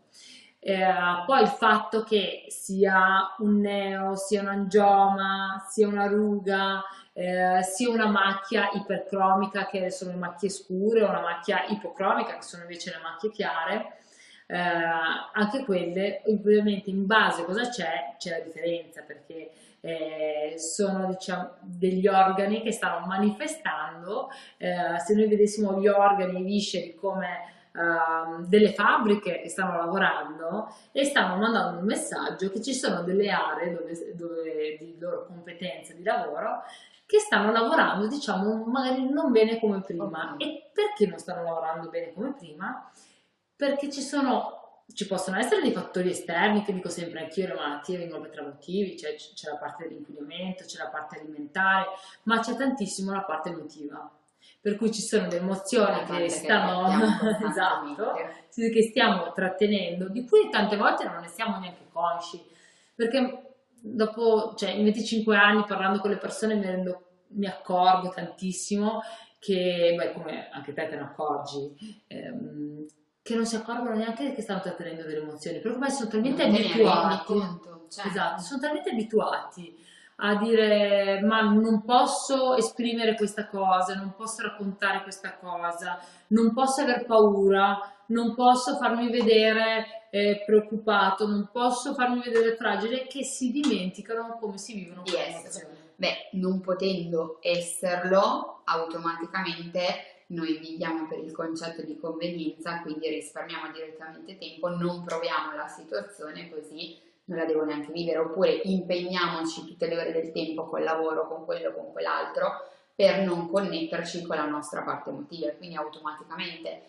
Eh, 0.60 0.84
poi 1.26 1.42
il 1.44 1.48
fatto 1.48 2.04
che 2.04 2.44
sia 2.50 3.34
un 3.38 3.62
neo, 3.62 4.16
sia 4.16 4.42
un 4.42 4.50
angioma, 4.50 5.66
sia 5.70 5.88
una 5.88 6.08
ruga, 6.08 6.84
eh, 7.14 7.64
sia 7.64 7.90
una 7.90 8.08
macchia 8.08 8.70
ipercromica 8.74 9.68
che 9.68 9.90
sono 9.90 10.18
macchie 10.18 10.50
scure 10.50 11.04
o 11.04 11.10
una 11.10 11.22
macchia 11.22 11.66
ipocromica 11.68 12.36
che 12.36 12.42
sono 12.42 12.64
invece 12.64 12.92
le 12.92 13.00
macchie 13.02 13.32
chiare, 13.32 14.00
eh, 14.48 14.58
anche 14.58 15.64
quelle 15.64 16.24
ovviamente 16.26 16.90
in 16.90 17.06
base 17.06 17.44
a 17.44 17.46
cosa 17.46 17.70
c'è 17.70 18.16
c'è 18.18 18.32
la 18.32 18.44
differenza 18.44 19.04
perché 19.04 19.52
eh, 19.82 20.56
sono 20.58 21.08
diciamo, 21.08 21.56
degli 21.62 22.08
organi 22.08 22.62
che 22.62 22.72
stanno 22.72 23.06
manifestando, 23.06 24.30
eh, 24.58 25.00
se 25.06 25.14
noi 25.14 25.28
vedessimo 25.28 25.80
gli 25.80 25.88
organi, 25.88 26.40
i 26.42 26.44
visceri 26.44 26.96
come 26.96 27.58
uh, 27.74 28.46
delle 28.46 28.74
fabbriche 28.74 29.42
che 29.42 29.50
stanno 29.50 29.78
lavorando 29.78 30.74
e 30.92 31.06
stanno 31.06 31.38
mandando 31.38 31.80
un 31.80 31.86
messaggio 31.86 32.50
che 32.50 32.62
ci 32.62 32.74
sono 32.74 33.04
delle 33.04 33.30
aree 33.30 33.74
dove, 33.74 34.16
dove, 34.16 34.78
di 34.80 34.98
loro 35.00 35.26
competenza 35.26 35.94
di 35.94 36.04
lavoro 36.04 36.64
che 37.06 37.20
stanno 37.20 37.52
lavorando, 37.52 38.08
diciamo, 38.08 38.66
magari 38.66 39.10
non 39.10 39.32
bene 39.32 39.60
come 39.60 39.82
prima. 39.82 40.34
Okay. 40.36 40.48
E 40.48 40.70
perché 40.72 41.08
non 41.08 41.18
stanno 41.18 41.42
lavorando 41.44 41.90
bene 41.90 42.14
come 42.14 42.36
prima? 42.36 42.88
Perché 43.56 43.90
ci 43.90 44.02
sono 44.02 44.59
ci 44.94 45.08
possono 45.08 45.38
essere 45.38 45.62
dei 45.62 45.72
fattori 45.72 46.10
esterni, 46.10 46.64
che 46.64 46.74
dico 46.74 46.90
sempre 46.90 47.22
anch'io, 47.22 47.48
le 47.48 47.54
malattie 47.54 47.98
vengono 47.98 48.22
per 48.22 48.32
tre 48.32 48.42
motivi, 48.42 48.98
cioè 48.98 49.16
c'è 49.16 49.50
la 49.50 49.58
parte 49.58 49.88
dell'inquinamento, 49.88 50.66
c'è 50.66 50.78
la 50.78 50.90
parte 50.90 51.20
alimentare, 51.20 51.88
ma 52.24 52.40
c'è 52.40 52.56
tantissimo 52.56 53.12
la 53.12 53.22
parte 53.22 53.50
emotiva. 53.50 54.12
Per 54.62 54.76
cui 54.76 54.92
ci 54.92 55.02
sono 55.02 55.28
delle 55.28 55.42
emozioni 55.42 56.04
che, 56.06 56.18
che 56.24 56.30
stanno, 56.30 56.88
esatto, 57.48 58.14
che 58.54 58.82
stiamo 58.84 59.32
trattenendo, 59.32 60.10
di 60.10 60.26
cui 60.26 60.50
tante 60.50 60.76
volte 60.76 61.06
non 61.06 61.22
ne 61.22 61.28
siamo 61.28 61.60
neanche 61.60 61.88
consci, 61.92 62.44
perché 62.96 63.56
dopo, 63.82 64.56
cioè 64.58 64.72
in 64.72 64.84
25 64.84 65.36
anni 65.38 65.64
parlando 65.66 66.00
con 66.00 66.10
le 66.10 66.18
persone 66.18 66.56
mi, 66.56 66.66
rendo, 66.66 67.04
mi 67.30 67.46
accorgo 67.46 68.10
tantissimo 68.10 69.02
che, 69.40 69.94
beh, 69.96 70.12
come 70.12 70.50
anche 70.52 70.74
te 70.74 70.88
te 70.90 70.96
ne 70.96 71.02
accorgi, 71.02 72.04
ehm, 72.08 72.86
che 73.30 73.36
non 73.36 73.46
si 73.46 73.56
accorgono 73.56 73.94
neanche 73.94 74.34
che 74.34 74.42
stanno 74.42 74.62
trattenendo 74.62 75.04
delle 75.04 75.20
emozioni, 75.20 75.60
perché 75.60 75.76
ormai 75.76 75.92
sono 75.92 76.10
talmente 76.10 76.48
non 76.48 76.56
abituati. 76.56 77.26
Conto, 77.26 77.86
cioè. 77.88 78.08
Esatto, 78.08 78.42
sono 78.42 78.60
talmente 78.60 78.90
abituati 78.90 79.86
a 80.22 80.36
dire 80.36 81.22
ma 81.22 81.42
non 81.42 81.84
posso 81.86 82.56
esprimere 82.56 83.16
questa 83.16 83.48
cosa, 83.48 83.94
non 83.94 84.16
posso 84.18 84.42
raccontare 84.42 85.04
questa 85.04 85.38
cosa, 85.38 86.00
non 86.30 86.54
posso 86.54 86.82
aver 86.82 87.06
paura, 87.06 87.80
non 88.08 88.34
posso 88.34 88.78
farmi 88.78 89.12
vedere 89.12 90.08
eh, 90.10 90.42
preoccupato, 90.44 91.28
non 91.28 91.50
posso 91.52 91.94
farmi 91.94 92.22
vedere 92.22 92.56
fragile, 92.56 93.06
che 93.06 93.24
si 93.24 93.52
dimenticano 93.52 94.40
come 94.40 94.58
si 94.58 94.74
vivono 94.74 95.04
di 95.04 95.14
essere. 95.16 95.94
Beh, 95.96 96.30
non 96.34 96.62
potendo 96.62 97.38
esserlo, 97.42 98.62
automaticamente 98.66 100.19
noi 100.32 100.58
viviamo 100.58 101.08
per 101.08 101.20
il 101.20 101.32
concetto 101.32 101.82
di 101.84 101.98
convenienza, 101.98 102.82
quindi 102.82 103.10
risparmiamo 103.10 103.72
direttamente 103.72 104.38
tempo, 104.38 104.70
non 104.70 105.04
proviamo 105.04 105.56
la 105.56 105.68
situazione 105.68 106.50
così 106.50 107.08
non 107.30 107.38
la 107.38 107.46
devo 107.46 107.64
neanche 107.64 107.92
vivere, 107.92 108.18
oppure 108.18 108.52
impegniamoci 108.52 109.66
tutte 109.66 109.88
le 109.88 109.98
ore 109.98 110.12
del 110.12 110.32
tempo 110.32 110.66
col 110.66 110.84
lavoro, 110.84 111.28
con 111.28 111.46
quello, 111.46 111.72
con 111.74 111.92
quell'altro, 111.92 112.68
per 112.96 113.22
non 113.22 113.50
connetterci 113.50 114.24
con 114.24 114.36
la 114.36 114.48
nostra 114.48 114.82
parte 114.82 115.12
emotiva, 115.12 115.52
quindi 115.52 115.76
automaticamente 115.76 116.82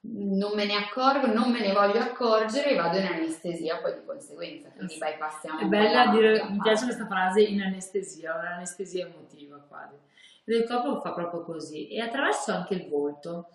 non 0.00 0.52
me 0.54 0.64
ne 0.64 0.74
accorgo, 0.74 1.26
non 1.26 1.50
me 1.50 1.60
ne 1.60 1.72
voglio 1.72 2.00
accorgere 2.00 2.70
e 2.70 2.76
vado 2.76 2.98
in 2.98 3.06
anestesia 3.06 3.78
poi 3.78 3.94
di 3.94 4.04
conseguenza, 4.04 4.68
quindi 4.70 4.96
bypassiamo. 4.98 5.60
È 5.60 5.64
bella 5.64 6.08
dire, 6.08 6.44
mi 6.50 6.58
piace 6.60 6.84
questa 6.84 7.06
frase 7.06 7.42
in 7.42 7.62
anestesia, 7.62 8.34
un'anestesia 8.34 9.06
emotiva 9.06 9.64
quasi 9.68 9.94
il 10.56 10.64
corpo 10.64 11.00
fa 11.00 11.12
proprio 11.12 11.42
così 11.42 11.88
e 11.88 12.00
attraverso 12.00 12.52
anche 12.52 12.74
il 12.74 12.88
volto. 12.88 13.50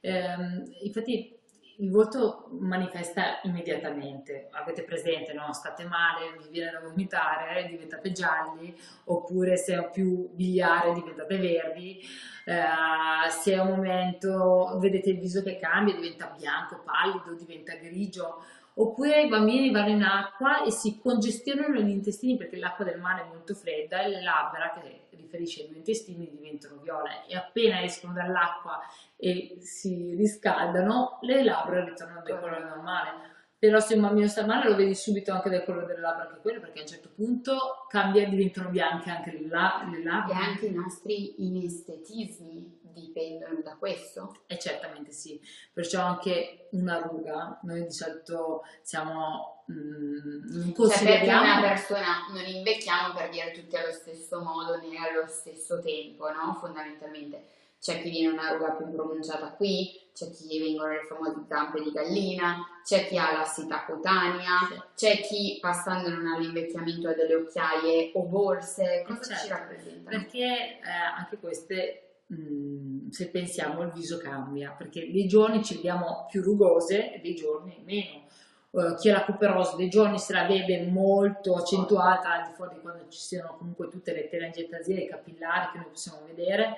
Eh, 0.00 0.34
infatti 0.82 1.38
il 1.80 1.90
volto 1.90 2.48
manifesta 2.58 3.38
immediatamente, 3.44 4.48
avete 4.50 4.82
presente, 4.82 5.32
no? 5.32 5.52
state 5.52 5.84
male, 5.84 6.36
vi 6.42 6.48
viene 6.50 6.72
da 6.72 6.80
vomitare, 6.80 7.66
diventate 7.68 8.10
gialli, 8.10 8.76
oppure 9.04 9.56
se 9.56 9.76
è 9.76 9.90
più 9.90 10.28
biliare 10.32 10.92
diventate 10.92 11.38
verdi, 11.38 12.00
eh, 12.46 13.30
se 13.30 13.52
è 13.52 13.60
un 13.60 13.68
momento 13.68 14.76
vedete 14.80 15.10
il 15.10 15.20
viso 15.20 15.42
che 15.42 15.58
cambia, 15.58 15.94
diventa 15.94 16.34
bianco, 16.36 16.82
pallido, 16.82 17.34
diventa 17.34 17.74
grigio, 17.76 18.42
oppure 18.74 19.22
i 19.22 19.28
bambini 19.28 19.70
vanno 19.70 19.90
in 19.90 20.02
acqua 20.02 20.64
e 20.64 20.72
si 20.72 20.98
congestionano 21.00 21.78
gli 21.80 21.90
intestini 21.90 22.36
perché 22.36 22.56
l'acqua 22.56 22.84
del 22.84 22.98
mare 22.98 23.22
è 23.22 23.26
molto 23.26 23.54
fredda 23.54 24.00
e 24.02 24.08
le 24.08 24.22
labbra 24.22 24.72
che 24.72 25.06
riferisce 25.28 25.62
ai 25.62 25.68
due 25.68 25.76
intestini 25.76 26.30
diventano 26.30 26.80
viola 26.80 27.24
e 27.26 27.36
appena 27.36 27.82
escono 27.82 28.14
dall'acqua 28.14 28.80
e 29.16 29.58
si 29.60 30.14
riscaldano 30.14 31.18
le 31.22 31.44
labbra 31.44 31.84
ritornano 31.84 32.20
al 32.20 32.40
colore 32.40 32.64
normale. 32.64 33.36
Però 33.58 33.80
se 33.80 33.94
un 33.94 34.02
bambino 34.02 34.28
sta 34.28 34.46
male 34.46 34.68
lo 34.68 34.76
vedi 34.76 34.94
subito 34.94 35.32
anche 35.32 35.50
dal 35.50 35.64
colore 35.64 35.86
delle 35.86 36.00
labbra 36.00 36.28
anche 36.28 36.40
quello 36.40 36.60
perché 36.60 36.78
a 36.78 36.82
un 36.82 36.88
certo 36.88 37.10
punto 37.12 37.86
cambia 37.88 38.22
e 38.22 38.28
diventano 38.28 38.68
bianche 38.68 39.10
anche 39.10 39.32
le, 39.32 39.48
la- 39.48 39.86
le 39.90 40.02
labbra. 40.02 40.32
E 40.32 40.38
anche 40.38 40.66
i 40.66 40.72
nostri 40.72 41.44
inestetismi 41.44 42.77
dipendono 42.92 43.60
da 43.62 43.76
questo? 43.76 44.42
E 44.46 44.58
certamente 44.58 45.12
sì, 45.12 45.40
perciò 45.72 46.02
anche 46.02 46.68
una 46.72 46.98
ruga, 46.98 47.58
noi 47.62 47.84
di 47.84 47.92
solito 47.92 48.62
siamo, 48.82 49.64
mh, 49.66 49.72
mm, 49.72 50.58
non 50.58 50.72
consideriamo... 50.72 51.24
Cioè 51.24 51.40
perché 51.42 51.58
una 51.58 51.68
persona 51.68 52.06
non 52.32 52.44
invecchiamo 52.44 53.14
per 53.14 53.30
dire 53.30 53.52
tutti 53.52 53.76
allo 53.76 53.92
stesso 53.92 54.40
modo 54.40 54.76
né 54.76 54.96
allo 54.96 55.26
stesso 55.26 55.80
tempo, 55.80 56.30
no? 56.30 56.56
Fondamentalmente. 56.58 57.56
C'è 57.80 58.02
chi 58.02 58.10
viene 58.10 58.32
una 58.32 58.50
ruga 58.52 58.72
più 58.72 58.90
pronunciata 58.90 59.52
qui, 59.52 60.08
c'è 60.12 60.30
chi 60.30 60.58
vengono 60.58 60.92
le 60.92 61.04
famose 61.04 61.44
zampe 61.46 61.80
di 61.80 61.92
gallina, 61.92 62.66
c'è 62.84 63.06
chi 63.06 63.16
ha 63.16 63.32
l'assità 63.32 63.84
cutanea, 63.84 64.66
sì. 64.68 64.82
c'è 64.96 65.20
chi 65.20 65.58
passando 65.60 66.08
non 66.08 66.26
ha 66.26 66.36
l'invecchiamento 66.38 67.08
ha 67.08 67.14
delle 67.14 67.36
occhiaie 67.36 68.10
o 68.14 68.22
borse. 68.22 69.04
Cosa 69.06 69.22
certo, 69.22 69.42
ci 69.42 69.48
rappresenta? 69.48 70.10
Perché 70.10 70.44
eh, 70.44 70.90
anche 71.16 71.38
queste 71.38 72.07
Mm, 72.30 73.08
se 73.08 73.30
pensiamo 73.30 73.82
il 73.82 73.90
viso 73.92 74.18
cambia, 74.18 74.72
perché 74.72 75.10
dei 75.10 75.26
giorni 75.26 75.64
ci 75.64 75.76
vediamo 75.76 76.26
più 76.30 76.42
rugose 76.42 77.14
e 77.14 77.20
dei 77.20 77.34
giorni 77.34 77.80
meno. 77.84 78.26
Uh, 78.70 78.94
chi 78.96 79.08
ha 79.08 79.14
la 79.14 79.24
cuperosa 79.24 79.76
dei 79.76 79.88
giorni 79.88 80.18
se 80.18 80.34
la 80.34 80.46
vede 80.46 80.84
molto 80.84 81.54
accentuata 81.54 82.34
al 82.34 82.48
di 82.48 82.54
fuori 82.54 82.74
di 82.74 82.80
quando 82.82 83.08
ci 83.08 83.18
siano 83.18 83.56
comunque 83.56 83.88
tutte 83.88 84.12
le 84.12 84.28
telangiectasie, 84.28 85.06
capillari 85.06 85.70
che 85.72 85.78
noi 85.78 85.88
possiamo 85.88 86.20
vedere, 86.26 86.74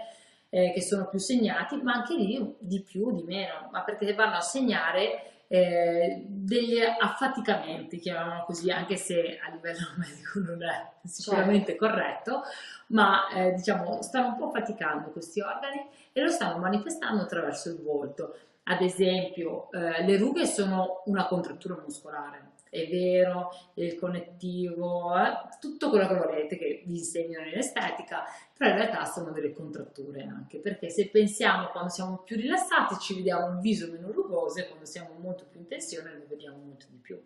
eh, 0.50 0.72
che 0.72 0.82
sono 0.82 1.08
più 1.08 1.18
segnati, 1.18 1.82
ma 1.82 1.94
anche 1.94 2.14
lì 2.14 2.54
di 2.60 2.80
più, 2.82 3.10
di 3.12 3.24
meno, 3.24 3.68
ma 3.72 3.82
perché 3.82 4.14
vanno 4.14 4.36
a 4.36 4.40
segnare 4.40 5.39
eh, 5.52 6.22
degli 6.28 6.78
affaticamenti, 6.80 7.98
chiamiamolo 7.98 8.44
così, 8.44 8.70
anche 8.70 8.94
se 8.94 9.40
a 9.44 9.50
livello 9.50 9.88
medico 9.98 10.38
non 10.38 10.62
è 10.62 10.92
sicuramente 11.04 11.72
certo. 11.72 11.86
corretto, 11.86 12.42
ma 12.88 13.28
eh, 13.30 13.52
diciamo 13.54 14.00
stanno 14.00 14.28
un 14.28 14.36
po' 14.36 14.50
faticando 14.50 15.10
questi 15.10 15.40
organi 15.40 15.84
e 16.12 16.22
lo 16.22 16.30
stanno 16.30 16.58
manifestando 16.58 17.22
attraverso 17.22 17.68
il 17.68 17.82
volto. 17.82 18.36
Ad 18.62 18.80
esempio, 18.80 19.72
eh, 19.72 20.04
le 20.04 20.16
rughe 20.18 20.46
sono 20.46 21.02
una 21.06 21.26
contrattura 21.26 21.82
muscolare, 21.82 22.49
è 22.70 22.86
vero, 22.88 23.50
il 23.74 23.96
connettivo, 23.96 25.14
eh, 25.16 25.58
tutto 25.60 25.90
quello 25.90 26.06
che 26.06 26.14
volete 26.14 26.56
che 26.56 26.82
vi 26.86 26.98
insegnano 26.98 27.46
in 27.48 27.58
estetica, 27.58 28.24
però 28.56 28.70
in 28.70 28.76
realtà 28.76 29.04
sono 29.04 29.32
delle 29.32 29.52
contratture 29.52 30.22
anche, 30.22 30.58
perché 30.58 30.88
se 30.88 31.08
pensiamo 31.08 31.68
quando 31.68 31.90
siamo 31.90 32.18
più 32.18 32.36
rilassati 32.36 32.96
ci 33.00 33.14
vediamo 33.16 33.46
un 33.46 33.60
viso 33.60 33.90
meno 33.90 34.12
rugoso 34.12 34.60
e 34.60 34.68
quando 34.68 34.86
siamo 34.86 35.10
molto 35.18 35.44
più 35.50 35.58
in 35.58 35.66
tensione 35.66 36.14
lo 36.14 36.24
vediamo 36.28 36.58
molto 36.58 36.86
di 36.88 36.96
più. 36.96 37.20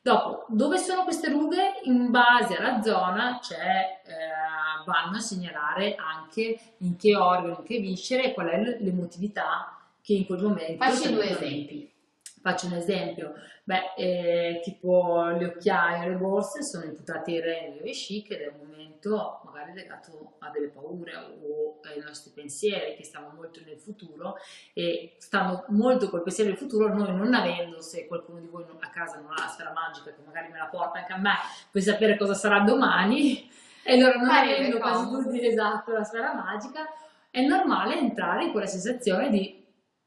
Dopo, 0.00 0.46
dove 0.48 0.78
sono 0.78 1.04
queste 1.04 1.28
rughe? 1.28 1.80
In 1.84 2.10
base 2.10 2.56
alla 2.56 2.80
zona 2.82 3.38
eh, 3.40 4.84
vanno 4.84 5.16
a 5.16 5.20
segnalare 5.20 5.94
anche 5.96 6.58
in 6.78 6.96
che 6.96 7.14
organo, 7.14 7.58
in 7.58 7.64
che 7.64 7.78
viscere 7.78 8.24
e 8.24 8.34
qual 8.34 8.48
è 8.48 8.78
l'emotività 8.80 9.76
che 10.00 10.14
in 10.14 10.26
quel 10.26 10.42
momento... 10.42 10.82
Facci 10.82 11.12
due 11.12 11.30
esempi. 11.30 11.96
Faccio 12.40 12.66
un 12.66 12.74
esempio, 12.74 13.34
beh, 13.64 13.94
eh, 13.96 14.60
tipo 14.62 15.24
le 15.26 15.46
occhiaie, 15.46 16.08
le 16.08 16.16
borse 16.16 16.62
sono 16.62 16.84
imputate 16.84 17.32
in 17.32 17.40
rene 17.40 17.80
e 17.80 17.90
ed 17.90 18.40
è 18.40 18.46
un 18.46 18.66
momento 18.66 19.40
magari 19.44 19.72
legato 19.74 20.36
a 20.38 20.50
delle 20.50 20.68
paure 20.68 21.14
o 21.16 21.80
ai 21.82 22.00
nostri 22.00 22.30
pensieri 22.34 22.94
che 22.96 23.04
stiamo 23.04 23.30
molto 23.34 23.60
nel 23.64 23.78
futuro 23.78 24.36
e 24.72 25.16
stanno 25.18 25.64
molto 25.68 26.08
col 26.10 26.22
pensiero 26.22 26.50
del 26.50 26.58
futuro, 26.58 26.94
noi 26.94 27.14
non 27.14 27.34
avendo, 27.34 27.80
se 27.80 28.06
qualcuno 28.06 28.40
di 28.40 28.46
voi 28.46 28.64
a 28.80 28.90
casa 28.90 29.18
non 29.18 29.32
ha 29.32 29.42
la 29.42 29.48
sfera 29.48 29.72
magica 29.72 30.12
che 30.12 30.22
magari 30.24 30.50
me 30.50 30.58
la 30.58 30.66
porta 30.66 30.98
anche 30.98 31.12
a 31.12 31.18
me 31.18 31.34
per 31.70 31.82
sapere 31.82 32.16
cosa 32.16 32.34
sarà 32.34 32.60
domani. 32.60 33.50
E 33.84 33.94
allora 33.94 34.18
non 34.18 34.28
avendo 34.28 34.78
quasi 34.78 35.08
tutti 35.08 35.46
esatto 35.46 35.92
la 35.92 36.04
sfera 36.04 36.34
magica, 36.34 36.86
è 37.30 37.40
normale 37.40 37.98
entrare 37.98 38.44
in 38.44 38.50
quella 38.50 38.66
sensazione 38.66 39.30
di 39.30 39.57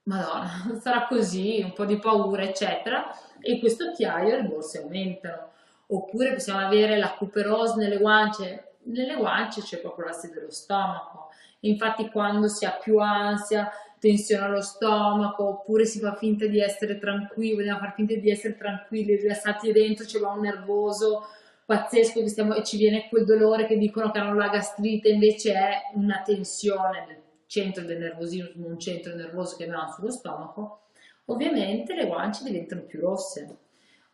Madonna, 0.04 0.78
sarà 0.82 1.06
così, 1.08 1.62
un 1.64 1.74
po' 1.74 1.86
di 1.86 1.98
paura, 1.98 2.44
eccetera, 2.44 3.16
e 3.40 3.60
questo 3.60 3.90
occhiaio 3.90 4.36
le 4.36 4.44
borse 4.44 4.80
aumentano. 4.80 5.50
Oppure 5.88 6.34
possiamo 6.34 6.66
avere 6.66 6.98
la 6.98 7.12
cuperose 7.12 7.76
nelle 7.78 7.98
guance, 7.98 8.76
nelle 8.84 9.16
guance 9.16 9.62
c'è 9.62 9.80
proprio 9.80 10.06
l'asse 10.06 10.30
dello 10.30 10.50
stomaco. 10.50 11.30
Infatti 11.62 12.10
quando 12.10 12.48
si 12.48 12.66
ha 12.66 12.72
più 12.72 12.98
ansia, 13.00 13.70
tensione 14.00 14.46
allo 14.46 14.62
stomaco, 14.62 15.48
oppure 15.50 15.86
si 15.86 16.00
fa 16.00 16.16
finta 16.16 16.48
di 16.48 16.60
essere 16.60 16.98
tranquilli, 16.98 17.56
vogliamo 17.56 17.80
far 17.80 17.94
finta 17.94 18.16
di 18.16 18.32
essere 18.32 18.56
tranquilli, 18.56 19.18
rilassati 19.18 19.72
dentro 19.72 20.06
c'è 20.06 20.20
un 20.20 20.40
nervoso 20.40 21.28
pazzesco 21.72 22.28
stiamo, 22.28 22.54
e 22.54 22.64
ci 22.64 22.76
viene 22.76 23.08
quel 23.08 23.24
dolore 23.24 23.66
che 23.66 23.78
dicono 23.78 24.12
che 24.12 24.20
hanno 24.20 24.36
la 24.36 24.50
gastrite, 24.50 25.08
invece 25.08 25.54
è 25.54 25.72
una 25.94 26.22
tensione 26.22 27.06
nel 27.08 27.22
centro 27.52 27.84
del 27.84 27.98
nervosismo, 27.98 28.66
un 28.66 28.80
centro 28.80 29.14
nervoso 29.14 29.58
che 29.58 29.66
abbiamo 29.66 29.92
sullo 29.92 30.10
stomaco, 30.10 30.84
ovviamente 31.26 31.94
le 31.94 32.08
guance 32.08 32.46
diventano 32.46 32.84
più 32.84 33.02
rosse. 33.02 33.58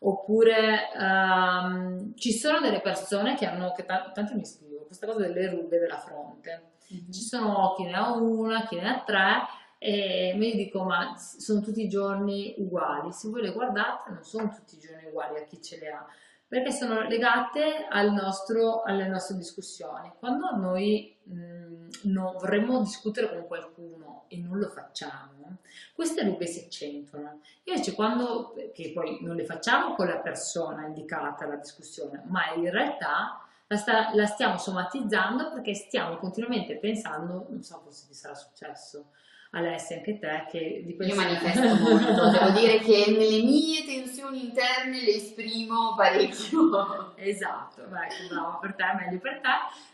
Oppure 0.00 0.88
um, 0.96 2.14
ci 2.16 2.32
sono 2.32 2.58
delle 2.58 2.80
persone 2.80 3.36
che 3.36 3.46
hanno, 3.46 3.72
che 3.72 3.84
t- 3.84 4.12
tanto 4.12 4.34
mi 4.34 4.44
scrivo, 4.44 4.86
questa 4.86 5.06
cosa 5.06 5.20
delle 5.20 5.50
rughe 5.50 5.78
della 5.78 5.98
fronte. 5.98 6.70
Mm-hmm. 6.92 7.10
Ci 7.12 7.20
sono 7.20 7.74
chi 7.76 7.84
ne 7.84 7.94
ha 7.94 8.12
una, 8.12 8.66
chi 8.66 8.74
ne 8.74 8.88
ha 8.88 9.02
tre, 9.04 9.46
e 9.78 10.34
mi 10.36 10.56
dico 10.56 10.82
ma 10.82 11.16
sono 11.16 11.60
tutti 11.60 11.82
i 11.82 11.88
giorni 11.88 12.56
uguali. 12.58 13.12
Se 13.12 13.28
voi 13.28 13.42
le 13.42 13.52
guardate 13.52 14.10
non 14.10 14.24
sono 14.24 14.48
tutti 14.48 14.74
i 14.74 14.78
giorni 14.80 15.06
uguali 15.06 15.38
a 15.38 15.44
chi 15.44 15.62
ce 15.62 15.78
le 15.78 15.90
ha 15.90 16.06
perché 16.48 16.72
sono 16.72 17.02
legate 17.02 17.86
al 17.90 18.10
nostro, 18.10 18.82
alle 18.82 19.06
nostre 19.06 19.36
discussioni. 19.36 20.10
Quando 20.18 20.56
noi 20.56 21.17
mh, 21.28 21.88
no, 22.04 22.36
vorremmo 22.38 22.80
discutere 22.80 23.28
con 23.28 23.46
qualcuno 23.46 24.24
e 24.28 24.38
non 24.38 24.58
lo 24.58 24.68
facciamo, 24.68 25.58
queste 25.94 26.22
rughe 26.24 26.46
si 26.46 26.64
accentuano. 26.64 27.40
Invece 27.64 27.94
quando, 27.94 28.54
che 28.74 28.92
poi 28.92 29.18
non 29.22 29.36
le 29.36 29.44
facciamo 29.44 29.94
con 29.94 30.06
la 30.06 30.18
persona 30.18 30.86
indicata 30.86 31.44
alla 31.44 31.56
discussione, 31.56 32.22
ma 32.26 32.52
in 32.54 32.70
realtà 32.70 33.40
la, 33.66 33.76
sta, 33.76 34.14
la 34.14 34.26
stiamo 34.26 34.58
somatizzando 34.58 35.52
perché 35.52 35.74
stiamo 35.74 36.16
continuamente 36.16 36.76
pensando, 36.76 37.46
non 37.48 37.62
so 37.62 37.80
forse 37.82 38.06
ti 38.06 38.14
sarà 38.14 38.34
successo, 38.34 39.10
Alessia, 39.50 39.96
anche 39.96 40.18
te, 40.18 40.46
che 40.50 40.82
di 40.84 40.94
questo... 40.94 41.14
Io 41.14 41.20
manifesto 41.20 41.74
molto, 41.76 42.30
devo 42.30 42.50
dire 42.50 42.80
che 42.80 43.06
nelle 43.08 43.42
mie 43.42 43.82
tensioni 43.82 44.44
interne 44.44 45.00
le 45.00 45.14
esprimo 45.14 45.94
parecchio. 45.96 47.16
Esatto, 47.16 47.82
beh, 47.84 48.28
bravo 48.28 48.58
per 48.58 48.74
te, 48.74 48.84
meglio 48.98 49.18
per 49.18 49.40
te, 49.40 49.48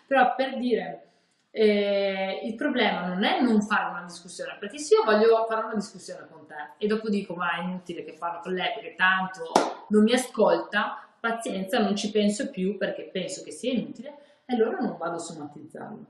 però 0.08 0.34
per 0.34 0.56
dire... 0.58 1.08
Eh, 1.56 2.40
il 2.42 2.56
problema 2.56 3.06
non 3.06 3.22
è 3.22 3.40
non 3.40 3.62
fare 3.62 3.88
una 3.88 4.02
discussione, 4.02 4.56
perché 4.58 4.78
se 4.78 4.96
io 4.96 5.04
voglio 5.04 5.46
fare 5.48 5.64
una 5.64 5.74
discussione 5.74 6.26
con 6.28 6.46
te 6.46 6.72
e 6.78 6.88
dopo 6.88 7.08
dico 7.08 7.34
ma 7.36 7.56
è 7.56 7.62
inutile 7.62 8.02
che 8.02 8.12
farlo 8.12 8.40
con 8.40 8.54
lei 8.54 8.72
perché 8.74 8.96
tanto 8.96 9.52
non 9.90 10.02
mi 10.02 10.12
ascolta, 10.12 11.06
pazienza, 11.20 11.78
non 11.78 11.94
ci 11.94 12.10
penso 12.10 12.50
più 12.50 12.76
perché 12.76 13.04
penso 13.04 13.44
che 13.44 13.52
sia 13.52 13.72
inutile 13.72 14.42
allora 14.46 14.78
non 14.78 14.96
vado 14.98 15.14
a 15.14 15.20
somatizzarlo. 15.20 16.06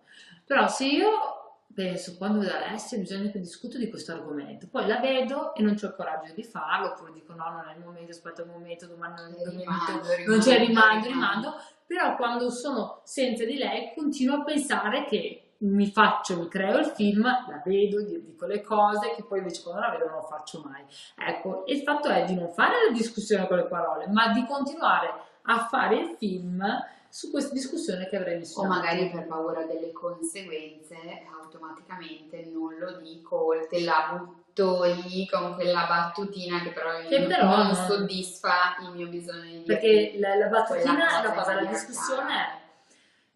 Però 0.46 0.66
se 0.66 0.86
io 0.86 1.43
penso 1.74 2.16
quando 2.16 2.38
vedo 2.38 2.54
Alessia 2.54 2.98
bisogna 2.98 3.30
che 3.30 3.40
discuto 3.40 3.76
di 3.78 3.90
questo 3.90 4.12
argomento. 4.12 4.68
Poi 4.70 4.86
la 4.86 5.00
vedo 5.00 5.54
e 5.54 5.62
non 5.62 5.72
ho 5.80 5.86
il 5.86 5.94
coraggio 5.94 6.32
di 6.32 6.44
farlo 6.44 6.88
oppure 6.88 7.12
dico 7.12 7.34
no 7.34 7.50
non 7.50 7.68
è 7.68 7.74
il 7.76 7.84
momento 7.84 8.12
aspetta 8.12 8.42
un 8.42 8.50
momento 8.50 8.86
domani 8.86 9.14
non 9.16 9.30
il 9.30 9.64
momento 9.64 10.06
non 10.26 10.38
c'è 10.38 10.58
rimando, 10.58 11.06
rimando 11.06 11.54
però 11.86 12.16
quando 12.16 12.50
sono 12.50 13.00
senza 13.04 13.44
di 13.44 13.56
lei 13.56 13.92
continuo 13.94 14.36
a 14.36 14.44
pensare 14.44 15.04
che 15.04 15.44
mi 15.58 15.90
faccio, 15.90 16.38
mi 16.38 16.48
creo 16.48 16.78
il 16.78 16.86
film, 16.86 17.22
la 17.22 17.62
vedo, 17.64 18.02
dico 18.02 18.46
le 18.46 18.60
cose 18.60 19.14
che 19.14 19.24
poi 19.24 19.38
invece 19.38 19.62
quando 19.62 19.80
la 19.80 19.90
vedo 19.90 20.06
non 20.06 20.16
lo 20.16 20.22
faccio 20.22 20.62
mai. 20.64 20.84
Ecco, 21.16 21.64
il 21.66 21.80
fatto 21.80 22.08
è 22.08 22.24
di 22.24 22.34
non 22.34 22.50
fare 22.50 22.86
la 22.86 22.92
discussione 22.92 23.46
con 23.46 23.56
le 23.56 23.66
parole, 23.66 24.06
ma 24.08 24.32
di 24.32 24.44
continuare 24.44 25.10
a 25.46 25.66
fare 25.66 25.96
il 25.96 26.16
film 26.18 26.64
su 27.08 27.30
questa 27.30 27.52
discussione 27.52 28.06
che 28.08 28.16
avrei 28.16 28.38
messo. 28.38 28.60
O 28.60 28.66
magari 28.66 29.10
per 29.10 29.26
paura 29.26 29.64
delle 29.64 29.92
conseguenze 29.92 30.96
automaticamente 31.40 32.50
non 32.52 32.76
lo 32.76 32.96
dico, 32.98 33.52
te 33.68 33.84
la 33.84 34.16
butto 34.16 34.82
lì 34.84 35.26
con 35.28 35.54
quella 35.54 35.86
battutina 35.86 36.60
che 36.62 36.70
però, 36.70 36.90
che 37.08 37.26
però 37.26 37.62
non, 37.62 37.74
soddisfa 37.74 38.76
il 38.82 38.90
mio 38.94 39.08
bisogno 39.08 39.58
di 39.58 39.64
Perché 39.64 40.14
la, 40.18 40.34
la 40.34 40.46
battutina, 40.48 41.22
la 41.22 41.32
cosa, 41.32 41.54
la 41.54 41.64
discussione 41.64 42.34
è 42.34 42.62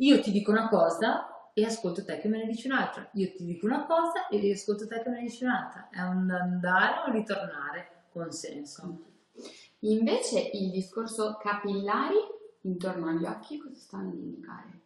io 0.00 0.20
ti 0.20 0.30
dico 0.30 0.50
una 0.50 0.68
cosa 0.68 1.50
e 1.52 1.64
ascolto 1.64 2.04
te 2.04 2.18
che 2.18 2.28
me 2.28 2.38
ne 2.38 2.46
dici 2.46 2.68
un'altra, 2.68 3.08
io 3.14 3.32
ti 3.32 3.44
dico 3.44 3.66
una 3.66 3.84
cosa 3.84 4.28
e 4.28 4.52
ascolto 4.52 4.86
te 4.86 5.02
che 5.02 5.08
me 5.08 5.16
ne 5.16 5.22
dici 5.22 5.42
un'altra, 5.42 5.88
è 5.90 6.02
un 6.02 6.30
andare 6.30 7.08
o 7.08 7.12
ritornare 7.12 8.04
con 8.12 8.30
senso. 8.30 9.06
Invece 9.80 10.50
il 10.54 10.70
discorso 10.70 11.36
capillari 11.40 12.16
intorno 12.62 13.08
agli 13.08 13.24
occhi 13.24 13.58
cosa 13.58 13.74
stanno 13.76 14.10
ad 14.10 14.18
indicare? 14.18 14.80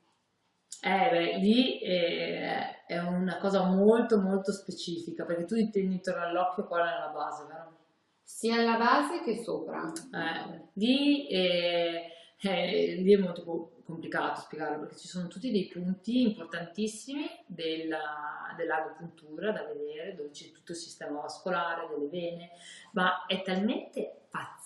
Eh, 0.84 1.10
beh, 1.10 1.38
lì 1.38 1.78
è, 1.78 2.84
è, 2.86 2.98
una 2.98 3.38
cosa 3.38 3.64
molto 3.64 4.20
molto 4.20 4.52
specifica 4.52 5.24
perché 5.24 5.44
tu 5.44 5.54
intendi 5.54 5.94
intorno 5.94 6.24
all'occhio 6.24 6.66
qual 6.66 6.88
è 6.88 6.98
la 6.98 7.12
base, 7.14 7.44
vero? 7.46 7.76
Sia 8.22 8.56
alla 8.56 8.76
base 8.76 9.22
che 9.22 9.42
sopra. 9.42 9.92
Eh, 10.12 10.68
lì, 10.74 11.26
è, 11.28 12.10
è, 12.36 12.96
lì 12.96 13.12
è 13.12 13.16
molto 13.16 13.44
complicato 13.84 14.40
spiegarlo 14.40 14.80
perché 14.80 14.96
ci 14.96 15.06
sono 15.06 15.28
tutti 15.28 15.50
dei 15.52 15.68
punti 15.68 16.22
importantissimi 16.22 17.26
della, 17.46 18.52
dell'agopuntura 18.56 19.52
da 19.52 19.64
vedere 19.64 20.14
dove 20.14 20.30
c'è 20.30 20.50
tutto 20.50 20.72
il 20.72 20.78
sistema 20.78 21.20
vascolare, 21.20 21.88
delle 21.88 22.08
vene, 22.08 22.50
ma 22.92 23.24
è 23.26 23.40
talmente 23.42 24.21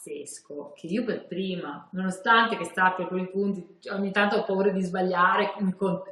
pazzesco 0.06 0.72
che 0.76 0.86
io 0.86 1.04
per 1.04 1.26
prima, 1.26 1.88
nonostante 1.92 2.56
che 2.56 2.70
sappia 2.72 3.06
quei 3.06 3.28
punti, 3.28 3.78
ogni 3.90 4.12
tanto 4.12 4.36
ho 4.36 4.44
paura 4.44 4.70
di 4.70 4.80
sbagliare 4.82 5.54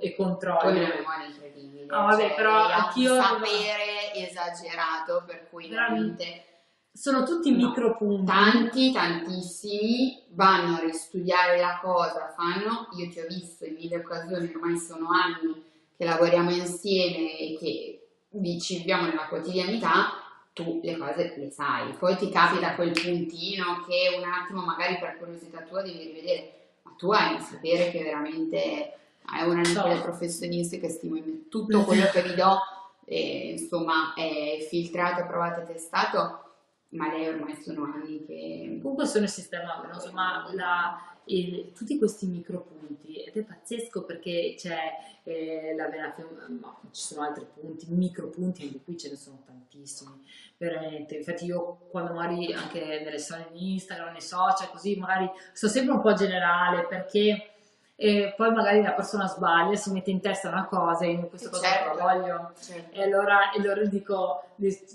e 0.00 0.14
controllo. 0.14 0.59
Poi 0.59 0.76
una 0.76 0.94
memoria 0.94 1.26
incredibile. 1.26 1.85
No, 1.87 2.07
vabbè, 2.07 2.26
cioè, 2.26 2.35
però 2.35 2.66
anch'io... 2.66 3.14
Un 3.14 3.22
sapere 3.22 4.14
esagerato, 4.14 5.22
per 5.26 5.48
cui 5.48 5.68
veramente... 5.68 6.48
Sono 6.92 7.24
tutti 7.24 7.50
no, 7.50 7.68
micropunti. 7.68 8.24
Tanti, 8.24 8.92
tantissimi, 8.92 10.26
vanno 10.30 10.76
a 10.76 10.80
ristudiare 10.80 11.59
la 11.59 11.80
cosa, 11.83 12.33
fanno, 12.37 12.88
io 12.96 13.11
ti 13.11 13.18
ho 13.18 13.26
visto 13.26 13.64
in 13.64 13.74
mille 13.74 13.96
occasioni, 13.96 14.52
ormai 14.54 14.78
sono 14.78 15.09
anni 15.11 15.61
che 15.96 16.04
lavoriamo 16.04 16.50
insieme 16.50 17.37
e 17.37 17.57
che 17.59 18.61
ci 18.61 18.78
viviamo 18.78 19.07
nella 19.07 19.26
quotidianità, 19.26 20.23
tu 20.54 20.80
le 20.82 20.96
cose 20.96 21.34
le 21.36 21.50
sai, 21.50 21.92
poi 21.98 22.16
ti 22.16 22.30
capita 22.30 22.74
quel 22.76 22.92
puntino 22.92 23.84
che 23.86 24.16
un 24.16 24.24
attimo 24.24 24.62
magari 24.62 24.98
per 24.98 25.18
curiosità 25.18 25.60
tua 25.62 25.82
devi 25.82 26.04
rivedere, 26.04 26.52
ma 26.82 26.94
tu 26.96 27.10
hai 27.10 27.34
un 27.34 27.40
sapere 27.40 27.90
che 27.90 28.02
veramente 28.02 28.94
è 29.30 29.42
una 29.42 29.62
di 29.62 29.74
quelle 29.74 30.00
professioniste 30.00 30.78
che 30.78 30.88
stimo 30.88 31.16
in 31.16 31.24
me. 31.24 31.48
Tutto 31.48 31.82
quello 31.82 32.06
che 32.06 32.22
vi 32.22 32.34
do, 32.34 32.58
eh, 33.04 33.56
insomma, 33.58 34.14
è 34.14 34.64
filtrato, 34.68 35.26
provato 35.26 35.60
e 35.60 35.66
testato, 35.66 36.42
ma 36.90 37.08
lei 37.10 37.28
ormai 37.28 37.56
sono 37.56 37.84
anni 37.92 38.24
che... 38.24 38.78
Comunque 38.80 39.06
sono 39.06 39.26
sistemato, 39.26 39.88
insomma, 39.92 40.48
la 40.52 41.13
il, 41.26 41.72
tutti 41.72 41.98
questi 41.98 42.26
micropunti 42.26 43.22
ed 43.22 43.37
è 43.37 43.42
pazzesco 43.42 44.04
perché 44.04 44.54
c'è 44.56 44.78
eh, 45.24 45.74
la 45.74 45.88
vena 45.88 46.14
ma 46.60 46.78
ci 46.90 47.02
sono 47.02 47.22
altri 47.22 47.46
punti, 47.52 47.87
micropunti, 47.88 48.62
anche 48.62 48.80
qui 48.84 48.98
ce 48.98 49.08
ne 49.08 49.16
sono 49.16 49.42
tantissimi, 49.46 50.22
veramente. 50.58 51.16
Infatti 51.16 51.46
io 51.46 51.87
quando 51.90 52.12
magari 52.12 52.52
anche 52.52 53.00
nelle 53.02 53.18
storie 53.18 53.48
di 53.52 53.72
Instagram, 53.72 54.12
nei 54.12 54.20
social, 54.20 54.70
così 54.70 54.96
magari 54.96 55.30
sto 55.52 55.68
sempre 55.68 55.94
un 55.94 56.02
po' 56.02 56.12
generale 56.12 56.87
perché 56.87 57.53
e 57.96 58.35
poi 58.37 58.52
magari 58.52 58.83
la 58.83 58.92
persona 58.92 59.28
sbaglia, 59.28 59.76
si 59.76 59.92
mette 59.92 60.11
in 60.11 60.20
testa 60.20 60.48
una 60.48 60.66
cosa 60.66 61.07
io 61.07 61.28
questa 61.28 61.48
cosa 61.48 61.66
certo, 61.66 61.88
non 61.88 61.96
la 61.96 62.02
voglio 62.02 62.52
certo. 62.61 62.96
e, 62.96 63.02
allora, 63.02 63.52
e 63.52 63.61
allora 63.61 63.85
dico, 63.85 64.42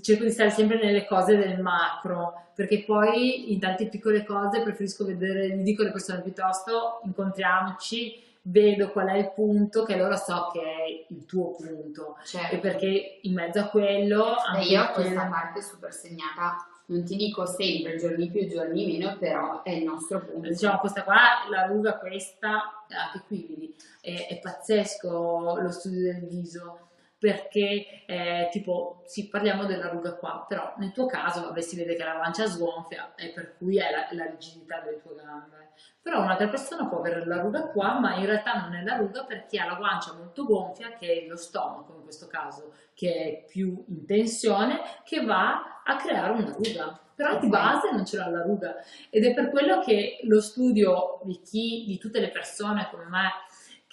cerco 0.01 0.23
di 0.23 0.31
stare 0.31 0.49
sempre 0.49 0.83
nelle 0.83 1.05
cose 1.05 1.37
del 1.37 1.61
macro 1.61 2.47
perché 2.53 2.83
poi 2.83 3.53
in 3.53 3.59
tante 3.59 3.87
piccole 3.87 4.25
cose 4.25 4.61
preferisco 4.61 5.05
vedere, 5.05 5.49
gli 5.49 5.63
dico 5.63 5.81
alle 5.81 5.91
persone 5.91 6.21
piuttosto 6.21 6.99
incontriamoci 7.05 8.27
vedo 8.41 8.91
qual 8.91 9.07
è 9.07 9.17
il 9.17 9.31
punto 9.33 9.83
che 9.83 9.93
allora 9.93 10.17
so 10.17 10.49
che 10.51 10.61
è 10.61 11.05
il 11.07 11.25
tuo 11.25 11.51
punto 11.51 12.17
certo. 12.25 12.55
e 12.55 12.57
perché 12.59 13.19
in 13.21 13.33
mezzo 13.33 13.59
a 13.59 13.67
quello 13.69 14.35
anche 14.35 14.67
io 14.67 14.83
ho 14.83 14.91
questa 14.91 15.25
parte 15.25 15.61
super 15.61 15.93
segnata 15.93 16.67
non 16.89 17.03
ti 17.03 17.15
dico 17.15 17.45
sempre 17.45 17.97
giorni 17.97 18.29
più, 18.29 18.47
giorni 18.47 18.85
meno, 18.85 19.17
però 19.17 19.63
è 19.63 19.71
il 19.71 19.83
nostro 19.83 20.25
punto. 20.25 20.49
Diciamo, 20.49 20.79
questa 20.79 21.03
qua, 21.03 21.17
la 21.49 21.65
ruga 21.67 21.97
questa, 21.97 22.83
anche 22.87 23.23
qui 23.27 23.45
vedi, 23.47 23.75
è, 24.01 24.27
è 24.29 24.39
pazzesco 24.39 25.59
lo 25.59 25.71
studio 25.71 26.13
del 26.13 26.27
viso, 26.27 26.88
perché 27.19 28.05
eh, 28.05 28.47
tipo, 28.49 29.03
sì, 29.05 29.27
parliamo 29.27 29.65
della 29.65 29.89
ruga 29.89 30.15
qua, 30.15 30.45
però 30.47 30.73
nel 30.77 30.93
tuo 30.93 31.05
caso, 31.05 31.41
vabbè, 31.41 31.59
si 31.59 31.75
vede 31.75 31.95
che 31.95 32.03
la 32.05 32.15
guancia 32.15 32.47
sgonfia, 32.47 33.13
e 33.15 33.31
per 33.31 33.57
cui 33.57 33.77
è 33.77 33.91
la, 33.91 34.07
la 34.11 34.29
rigidità 34.29 34.79
delle 34.79 35.01
tue 35.01 35.15
gambe. 35.15 35.71
Però 36.01 36.21
un'altra 36.21 36.47
persona 36.47 36.87
può 36.87 36.99
avere 36.99 37.25
la 37.25 37.41
ruga 37.41 37.67
qua, 37.67 37.99
ma 37.99 38.15
in 38.15 38.25
realtà 38.25 38.61
non 38.61 38.73
è 38.73 38.83
la 38.83 38.95
ruga 38.95 39.25
perché 39.25 39.59
ha 39.59 39.65
la 39.65 39.75
guancia 39.75 40.13
molto 40.13 40.45
gonfia, 40.45 40.93
che 40.93 41.23
è 41.23 41.27
lo 41.27 41.35
stomaco 41.35 41.93
in 41.97 42.03
questo 42.03 42.27
caso, 42.27 42.73
che 42.93 43.13
è 43.13 43.45
più 43.45 43.83
in 43.89 44.05
tensione, 44.05 44.79
che 45.03 45.25
va 45.25 45.81
a 45.83 45.97
creare 45.97 46.31
una 46.31 46.53
ruga. 46.53 46.97
Però 47.13 47.37
di 47.37 47.49
base 47.49 47.91
non 47.91 48.05
ce 48.05 48.15
l'ha 48.15 48.29
la 48.29 48.43
ruga. 48.43 48.75
Ed 49.09 49.25
è 49.25 49.33
per 49.33 49.49
quello 49.49 49.81
che 49.81 50.19
lo 50.23 50.39
studio 50.39 51.19
di 51.23 51.41
chi, 51.41 51.83
di 51.85 51.97
tutte 51.97 52.21
le 52.21 52.29
persone 52.29 52.87
come 52.89 53.03
me, 53.09 53.29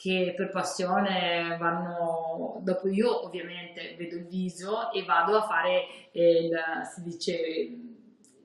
che 0.06 0.34
per 0.36 0.50
passione 0.50 1.56
vanno, 1.58 2.60
dopo 2.62 2.86
io 2.86 3.26
ovviamente 3.26 3.96
vedo 3.98 4.14
il 4.14 4.26
viso 4.28 4.92
e 4.92 5.04
vado 5.04 5.36
a 5.36 5.42
fare 5.42 5.86
il, 6.12 6.56
si 6.94 7.02
dice, 7.02 7.34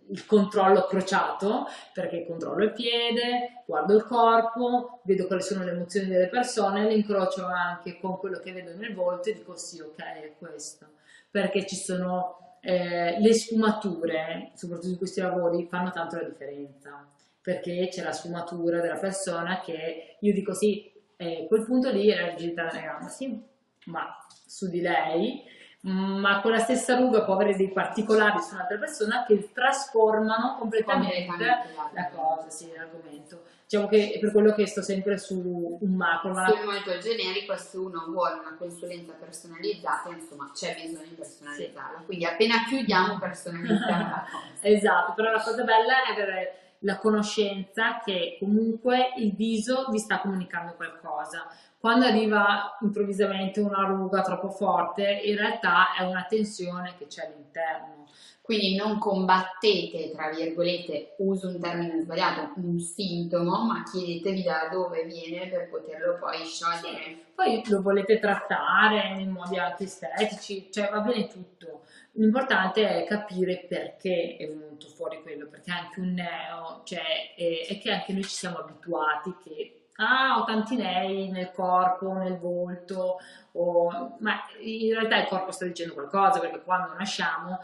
il 0.08 0.26
controllo 0.26 0.88
crociato, 0.88 1.68
perché 1.94 2.26
controllo 2.26 2.64
il 2.64 2.74
piede, 2.74 3.64
guardo 3.68 3.96
il 3.96 4.04
corpo, 4.06 5.02
vedo 5.04 5.28
quali 5.28 5.44
sono 5.44 5.64
le 5.64 5.72
emozioni 5.72 6.08
delle 6.08 6.30
persone, 6.30 6.86
le 6.86 6.96
incrocio 6.96 7.46
anche 7.46 8.00
con 8.00 8.18
quello 8.18 8.40
che 8.40 8.54
vedo 8.54 8.74
nel 8.74 8.96
volto 8.96 9.30
e 9.30 9.34
dico 9.34 9.56
sì, 9.56 9.80
ok, 9.82 10.00
è 10.00 10.34
questo, 10.40 10.94
perché 11.30 11.68
ci 11.68 11.76
sono 11.76 12.58
eh, 12.62 13.20
le 13.20 13.34
sfumature, 13.36 14.52
soprattutto 14.56 14.90
in 14.90 14.98
questi 14.98 15.22
lavori, 15.22 15.68
fanno 15.70 15.92
tanto 15.92 16.16
la 16.16 16.24
differenza, 16.24 17.08
perché 17.40 17.88
c'è 17.92 18.02
la 18.02 18.14
sfumatura 18.14 18.82
della 18.82 18.98
persona 18.98 19.62
che 19.62 20.18
io 20.20 20.34
dico 20.34 20.56
sì, 20.56 20.91
e 21.22 21.46
quel 21.48 21.64
punto 21.66 21.92
lì 21.92 22.10
era 22.10 22.30
rigidità 22.30 22.66
della 22.66 22.82
gamba, 22.82 23.08
sì, 23.08 23.40
ma 23.86 24.26
su 24.48 24.68
di 24.70 24.82
lei, 24.82 25.44
ma 25.82 26.42
quella 26.42 26.58
stessa 26.58 26.96
ruga 26.98 27.24
può 27.24 27.36
avere 27.36 27.56
dei 27.56 27.72
particolari 27.72 28.40
su 28.42 28.56
un'altra 28.56 28.78
persona 28.78 29.24
che 29.28 29.52
trasformano 29.54 30.56
completamente 30.58 31.46
la 31.94 32.10
cosa, 32.12 32.50
sì, 32.50 32.72
l'argomento. 32.76 33.44
Diciamo 33.64 33.88
che 33.88 34.14
è 34.14 34.20
per 34.20 34.32
quello 34.32 34.54
che 34.54 34.66
sto 34.66 34.82
sempre 34.82 35.20
su 35.20 35.78
un 35.80 35.94
macro. 35.94 36.34
Ma... 36.34 36.48
Sì, 36.48 36.66
molto 36.66 36.98
generico, 36.98 37.56
se 37.56 37.78
uno 37.78 38.06
vuole 38.10 38.40
una 38.40 38.56
consulenza 38.58 39.14
personalizzata, 39.14 40.10
insomma, 40.10 40.52
c'è 40.54 40.76
bisogno 40.76 41.08
di 41.08 41.16
personalizzarla. 41.16 42.00
Sì. 42.00 42.06
Quindi 42.06 42.26
appena 42.26 42.66
chiudiamo 42.68 43.20
personalizziamo 43.20 44.10
la 44.10 44.26
cosa. 44.30 44.50
Esatto, 44.68 45.14
però 45.14 45.32
la 45.32 45.42
cosa 45.42 45.64
bella 45.64 46.04
è 46.04 46.12
avere 46.12 46.71
la 46.82 46.98
conoscenza 46.98 48.00
che 48.04 48.38
comunque 48.40 49.14
il 49.18 49.34
viso 49.36 49.88
vi 49.90 50.00
sta 50.00 50.20
comunicando 50.20 50.74
qualcosa. 50.76 51.48
Quando 51.80 52.06
arriva 52.06 52.78
improvvisamente 52.82 53.60
una 53.60 53.86
ruga 53.86 54.22
troppo 54.22 54.50
forte, 54.50 55.22
in 55.24 55.36
realtà 55.36 55.96
è 55.98 56.04
una 56.04 56.26
tensione 56.30 56.94
che 56.98 57.08
c'è 57.08 57.26
all'interno. 57.26 58.08
Quindi 58.42 58.76
non 58.76 58.98
combattete, 58.98 60.12
tra 60.12 60.30
virgolette, 60.30 61.16
uso 61.20 61.48
un 61.48 61.60
termine 61.60 62.02
sbagliato, 62.02 62.54
un 62.56 62.80
sintomo, 62.80 63.64
ma 63.66 63.84
chiedetevi 63.84 64.44
da 64.44 64.68
dove 64.70 65.04
viene 65.06 65.48
per 65.48 65.70
poterlo 65.70 66.18
poi 66.20 66.44
sciogliere. 66.46 67.18
Poi 67.34 67.64
lo 67.68 67.82
volete 67.82 68.20
trattare 68.20 69.20
in 69.20 69.30
modi 69.30 69.58
anche 69.58 69.86
estetici, 69.86 70.70
cioè 70.72 70.90
va 70.92 71.00
bene 71.00 71.28
tutto 71.28 71.82
L'importante 72.14 73.04
è 73.04 73.08
capire 73.08 73.66
perché 73.70 74.36
è 74.38 74.48
venuto 74.48 74.88
fuori 74.88 75.22
quello, 75.22 75.48
perché 75.48 75.72
anche 75.72 76.00
un 76.02 76.14
neo, 76.14 76.82
cioè, 76.84 77.34
è, 77.36 77.68
è 77.68 77.80
che 77.80 77.92
anche 77.92 78.12
noi 78.12 78.24
ci 78.24 78.30
siamo 78.30 78.58
abituati 78.58 79.34
che 79.44 79.82
ah, 79.96 80.40
ho 80.40 80.44
tanti 80.44 80.76
nei 80.76 81.30
nel 81.30 81.52
corpo, 81.52 82.14
nel 82.14 82.38
volto, 82.38 83.18
o... 83.54 84.16
ma 84.20 84.34
in 84.60 84.94
realtà 84.94 85.22
il 85.22 85.28
corpo 85.28 85.52
sta 85.52 85.66
dicendo 85.66 85.94
qualcosa, 85.94 86.40
perché 86.40 86.62
quando 86.64 86.94
nasciamo, 86.94 87.60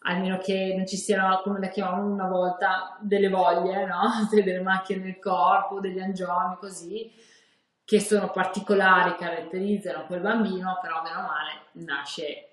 almeno 0.00 0.38
che 0.38 0.74
non 0.76 0.86
ci 0.86 0.96
siano, 0.96 1.40
come 1.42 1.60
la 1.60 1.68
chiamavano 1.68 2.12
una 2.12 2.28
volta, 2.28 2.96
delle 3.00 3.28
voglie, 3.28 3.86
no? 3.86 4.00
delle 4.30 4.60
macchie 4.60 4.96
nel 4.96 5.18
corpo, 5.18 5.80
degli 5.80 6.00
angiomi, 6.00 6.56
così, 6.58 7.12
che 7.84 8.00
sono 8.00 8.30
particolari, 8.30 9.14
caratterizzano 9.16 10.06
quel 10.06 10.20
bambino, 10.20 10.78
però 10.82 11.02
meno 11.02 11.20
male 11.20 11.60
nasce 11.72 12.46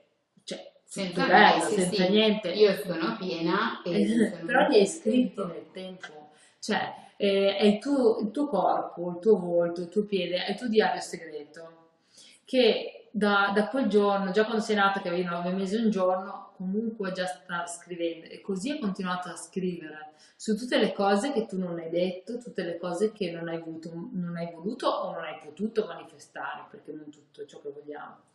senza, 0.90 1.28
bello, 1.28 1.64
sì, 1.66 1.76
senza 1.76 2.04
sì. 2.04 2.10
niente. 2.10 2.50
Io 2.50 2.76
sono 2.84 3.16
piena 3.16 3.84
e 3.84 4.08
sono 4.08 4.46
però 4.46 4.68
li 4.68 4.80
hai 4.80 4.88
scritti 4.88 5.40
nel 5.40 5.68
tempo, 5.72 6.32
cioè 6.60 6.94
eh, 7.16 7.56
è 7.58 7.64
il 7.64 7.78
tuo, 7.78 8.18
il 8.20 8.32
tuo, 8.32 8.48
corpo, 8.48 9.12
il 9.12 9.20
tuo 9.20 9.38
volto, 9.38 9.82
il 9.82 9.90
tuo 9.90 10.06
piede, 10.06 10.46
è 10.46 10.52
il 10.52 10.58
tuo 10.58 10.68
diario 10.68 11.00
segreto 11.00 11.90
che 12.44 13.10
da, 13.12 13.52
da, 13.54 13.68
quel 13.68 13.88
giorno, 13.88 14.32
già 14.32 14.46
quando 14.46 14.64
sei 14.64 14.78
nata 14.78 15.00
che 15.00 15.10
avevi 15.10 15.26
nove 15.26 15.52
mesi 15.52 15.76
un 15.76 15.92
giorno, 15.92 16.54
comunque 16.58 17.12
già 17.12 17.28
sta 17.28 17.68
scrivendo 17.68 18.26
e 18.26 18.42
così 18.42 18.72
hai 18.72 18.80
continuato 18.80 19.30
a 19.30 19.36
scrivere 19.36 20.14
su 20.36 20.58
tutte 20.58 20.80
le 20.80 20.92
cose 20.92 21.32
che 21.32 21.46
tu 21.46 21.60
non 21.60 21.78
hai 21.78 21.92
detto, 21.92 22.40
tutte 22.40 22.64
le 22.64 22.80
cose 22.80 23.12
che 23.12 23.30
non 23.30 23.48
hai 23.48 23.60
voluto, 23.60 23.92
non 24.14 24.36
hai 24.36 24.50
voluto 24.52 24.88
o 24.88 25.12
non 25.12 25.24
hai 25.24 25.38
potuto 25.44 25.86
manifestare, 25.86 26.66
perché 26.72 26.92
non 26.94 27.12
tutto 27.12 27.46
ciò 27.46 27.60
che 27.62 27.70
vogliamo. 27.70 28.29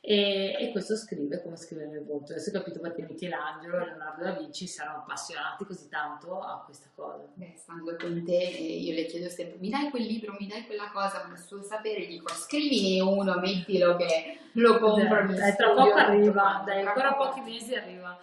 E, 0.00 0.56
e, 0.58 0.70
questo 0.70 0.96
scrive 0.96 1.42
come 1.42 1.56
scrive 1.56 1.86
nel 1.86 2.04
volto. 2.04 2.32
Adesso 2.32 2.50
ho 2.50 2.52
capito 2.52 2.78
perché 2.78 3.02
Michelangelo 3.02 3.80
e 3.80 3.84
Leonardo 3.84 4.22
da 4.22 4.32
Vinci 4.32 4.66
si 4.66 4.80
erano 4.80 4.98
appassionati 4.98 5.64
così 5.64 5.88
tanto 5.88 6.40
a 6.40 6.62
questa 6.64 6.88
cosa. 6.94 7.28
Beh, 7.34 7.54
stando 7.56 7.96
con 7.96 8.24
te, 8.24 8.32
io 8.32 8.94
le 8.94 9.06
chiedo 9.06 9.28
sempre: 9.28 9.58
mi 9.58 9.70
dai 9.70 9.90
quel 9.90 10.04
libro, 10.04 10.36
mi 10.38 10.46
dai 10.46 10.66
quella 10.66 10.90
cosa, 10.92 11.26
ma 11.28 11.36
suo 11.36 11.62
sapere 11.62 12.06
dico 12.06 12.32
scrivine 12.32 13.00
uno, 13.00 13.38
mettilo 13.40 13.96
che 13.96 14.38
lo 14.52 14.78
compro. 14.78 15.26
Dai, 15.34 15.56
tra 15.56 15.74
poco 15.74 15.94
arriva, 15.94 16.62
dai, 16.64 16.86
ancora 16.86 17.14
pochi 17.14 17.40
mesi 17.40 17.74
arriva. 17.74 18.16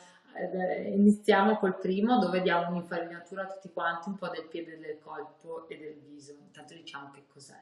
Iniziamo 0.94 1.58
col 1.58 1.78
primo 1.78 2.20
dove 2.20 2.42
diamo 2.42 2.70
un'infarinatura 2.70 3.44
a 3.44 3.48
tutti 3.48 3.72
quanti, 3.72 4.10
un 4.10 4.16
po' 4.16 4.30
del 4.30 4.48
piede, 4.48 4.80
del 4.80 5.00
colpo 5.00 5.68
e 5.68 5.78
del 5.78 6.00
viso. 6.00 6.36
Intanto 6.42 6.74
diciamo 6.74 7.12
che 7.12 7.26
cos'è. 7.28 7.62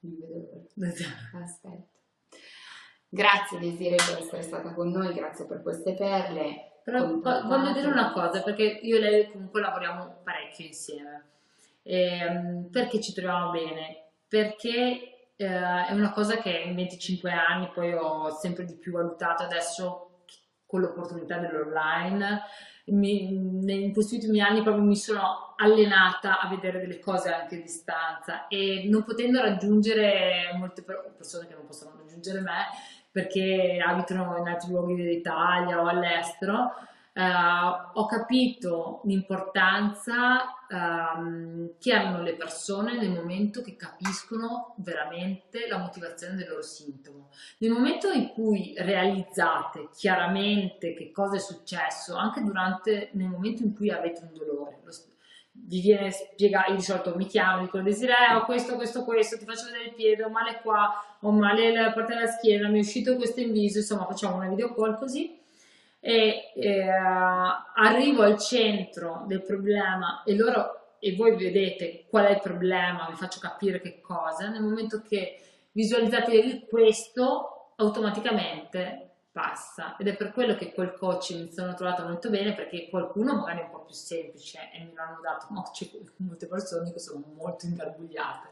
Non 0.00 0.16
vedo 0.74 1.04
Aspetta. 1.42 2.00
Grazie 3.14 3.58
Desiree 3.58 3.96
per 3.96 4.20
essere 4.20 4.40
stata 4.40 4.72
con 4.72 4.88
noi, 4.88 5.12
grazie 5.12 5.44
per 5.44 5.60
queste 5.60 5.92
perle. 5.92 6.78
Però 6.82 7.06
voglio 7.20 7.72
dire 7.74 7.86
una 7.86 8.10
cosa, 8.10 8.40
perché 8.40 8.62
io 8.62 8.96
e 8.96 9.00
lei 9.00 9.30
comunque 9.30 9.60
lavoriamo 9.60 10.22
parecchio 10.24 10.64
insieme. 10.64 11.26
Eh, 11.82 12.68
perché 12.70 13.02
ci 13.02 13.12
troviamo 13.12 13.50
bene? 13.50 14.12
Perché 14.26 15.34
eh, 15.36 15.86
è 15.86 15.92
una 15.92 16.10
cosa 16.10 16.38
che 16.38 16.62
in 16.64 16.74
25 16.74 17.30
anni 17.30 17.70
poi 17.74 17.92
ho 17.92 18.30
sempre 18.30 18.64
di 18.64 18.78
più 18.78 18.92
valutato 18.92 19.42
adesso 19.42 20.22
con 20.64 20.80
l'opportunità 20.80 21.36
dell'online. 21.36 22.40
In 22.86 23.92
questi 23.92 24.14
ultimi 24.14 24.40
anni 24.40 24.62
proprio 24.62 24.82
mi 24.82 24.96
sono 24.96 25.52
allenata 25.56 26.40
a 26.40 26.48
vedere 26.48 26.80
delle 26.80 26.98
cose 26.98 27.30
anche 27.30 27.56
a 27.56 27.60
distanza 27.60 28.48
e 28.48 28.88
non 28.88 29.04
potendo 29.04 29.40
raggiungere 29.40 30.50
molte 30.56 30.82
persone 30.82 31.46
che 31.46 31.54
non 31.54 31.66
possono 31.66 31.94
raggiungere 31.96 32.40
me, 32.40 32.66
perché 33.12 33.78
abitano 33.86 34.38
in 34.38 34.48
altri 34.48 34.70
luoghi 34.70 34.96
dell'Italia 34.96 35.80
o 35.80 35.86
all'estero, 35.86 36.72
eh, 37.14 37.22
ho 37.92 38.06
capito 38.06 39.02
l'importanza 39.04 40.66
ehm, 40.66 41.72
che 41.78 41.92
hanno 41.92 42.22
le 42.22 42.34
persone 42.34 42.96
nel 42.96 43.10
momento 43.10 43.60
che 43.60 43.76
capiscono 43.76 44.74
veramente 44.78 45.68
la 45.68 45.76
motivazione 45.76 46.36
del 46.36 46.48
loro 46.48 46.62
sintomo. 46.62 47.28
Nel 47.58 47.70
momento 47.70 48.10
in 48.10 48.30
cui 48.30 48.74
realizzate 48.78 49.90
chiaramente 49.94 50.94
che 50.94 51.10
cosa 51.10 51.36
è 51.36 51.40
successo, 51.40 52.16
anche 52.16 52.42
durante, 52.42 53.10
nel 53.12 53.28
momento 53.28 53.62
in 53.62 53.74
cui 53.74 53.90
avete 53.90 54.22
un 54.22 54.32
dolore, 54.32 54.78
lo, 54.82 54.90
vi 55.52 55.80
viene 55.80 56.10
spiegato, 56.10 56.70
io 56.70 56.76
di 56.76 56.82
solito 56.82 57.14
mi 57.16 57.26
chiamo, 57.26 57.62
dico 57.62 57.80
Desiree, 57.80 58.34
ho 58.34 58.44
questo, 58.44 58.74
questo, 58.74 59.04
questo, 59.04 59.38
ti 59.38 59.44
faccio 59.44 59.66
vedere 59.66 59.84
il 59.84 59.94
piede, 59.94 60.24
ho 60.24 60.30
male 60.30 60.60
qua, 60.62 61.02
ho 61.20 61.30
male 61.30 61.72
la 61.72 61.92
parte 61.92 62.14
della 62.14 62.26
schiena, 62.26 62.68
mi 62.68 62.78
è 62.78 62.80
uscito 62.80 63.16
questo 63.16 63.40
in 63.40 63.52
viso, 63.52 63.78
insomma 63.78 64.06
facciamo 64.06 64.36
una 64.36 64.48
video 64.48 64.74
call 64.74 64.96
così. 64.98 65.38
E 66.00 66.52
eh, 66.56 66.88
arrivo 66.88 68.22
al 68.22 68.36
centro 68.38 69.24
del 69.28 69.42
problema 69.42 70.22
e 70.24 70.34
loro 70.34 70.96
e 70.98 71.14
voi 71.14 71.36
vedete 71.36 72.06
qual 72.08 72.26
è 72.26 72.30
il 72.30 72.40
problema, 72.40 73.08
vi 73.10 73.16
faccio 73.16 73.40
capire 73.40 73.80
che 73.80 74.00
cosa, 74.00 74.48
nel 74.48 74.62
momento 74.62 75.02
che 75.06 75.40
visualizzate 75.72 76.66
questo 76.68 77.72
automaticamente 77.76 79.01
passa. 79.32 79.96
Ed 79.96 80.06
è 80.06 80.16
per 80.16 80.32
quello 80.32 80.54
che 80.54 80.72
quel 80.72 80.94
coach 80.94 81.30
mi 81.30 81.50
sono 81.50 81.74
trovata 81.74 82.04
molto 82.04 82.28
bene 82.28 82.54
perché 82.54 82.88
qualcuno 82.90 83.34
magari 83.34 83.60
è 83.60 83.64
un 83.64 83.70
po' 83.70 83.84
più 83.84 83.94
semplice 83.94 84.58
e 84.72 84.84
me 84.84 84.92
l'hanno 84.94 85.20
dato 85.22 85.46
ma 85.48 85.62
c'è 85.72 85.88
molte 86.16 86.46
persone 86.46 86.92
che 86.92 87.00
sono 87.00 87.24
molto 87.34 87.66
ingarbugliate. 87.66 88.48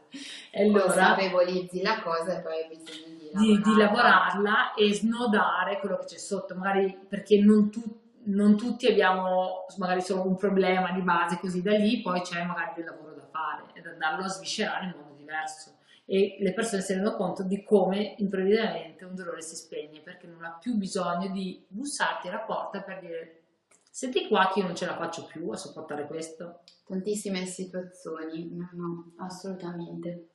E 0.49 0.63
allora 0.63 0.85
consapevolizzi 0.85 1.81
la 1.81 2.01
cosa 2.01 2.39
e 2.39 2.41
poi 2.41 2.53
hai 2.53 2.67
bisogno 2.67 3.15
di 3.15 3.29
lavorarla. 3.31 3.55
Di, 3.55 3.61
di 3.61 3.77
lavorarla. 3.77 4.73
e 4.73 4.93
snodare 4.93 5.79
quello 5.79 5.97
che 5.97 6.05
c'è 6.05 6.17
sotto 6.17 6.55
magari 6.55 6.97
perché 7.07 7.39
non 7.39 7.69
tutti 7.69 7.99
non 8.23 8.55
tutti 8.55 8.85
abbiamo 8.85 9.65
magari 9.77 10.01
solo 10.01 10.27
un 10.27 10.35
problema 10.35 10.91
di 10.91 11.01
base 11.01 11.39
così 11.39 11.63
da 11.63 11.71
lì 11.71 12.01
poi 12.01 12.21
c'è 12.21 12.43
magari 12.43 12.73
del 12.75 12.85
lavoro 12.85 13.15
da 13.15 13.25
fare 13.31 13.63
ed 13.73 13.87
andarlo 13.87 14.25
a 14.25 14.27
sviscerare 14.27 14.85
in 14.85 14.93
modo 14.95 15.15
diverso 15.15 15.77
e 16.11 16.35
le 16.41 16.51
persone 16.51 16.81
si 16.81 16.91
rendono 16.91 17.15
conto 17.15 17.41
di 17.41 17.63
come 17.63 18.15
improvvisamente 18.17 19.05
un 19.05 19.15
dolore 19.15 19.41
si 19.41 19.55
spegne 19.55 20.01
perché 20.01 20.27
non 20.27 20.43
ha 20.43 20.57
più 20.59 20.75
bisogno 20.75 21.29
di 21.29 21.63
bussarti 21.65 22.27
alla 22.27 22.41
porta 22.41 22.81
per 22.81 22.99
dire 22.99 23.43
senti 23.89 24.27
qua 24.27 24.51
che 24.51 24.59
io 24.59 24.65
non 24.65 24.75
ce 24.75 24.85
la 24.87 24.97
faccio 24.97 25.23
più 25.23 25.49
a 25.51 25.55
sopportare 25.55 26.07
questo. 26.07 26.63
Tantissime 26.85 27.45
situazioni, 27.45 28.49
no, 28.51 28.69
no, 28.73 29.11
assolutamente. 29.19 30.31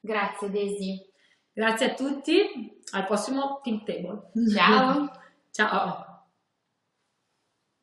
Grazie 0.00 0.50
Desi. 0.50 1.08
Grazie 1.52 1.92
a 1.92 1.94
tutti, 1.94 2.80
al 2.90 3.06
prossimo 3.06 3.60
Team 3.62 3.84
Table. 3.84 4.32
Ciao. 4.52 5.12
Ciao. 5.52 6.26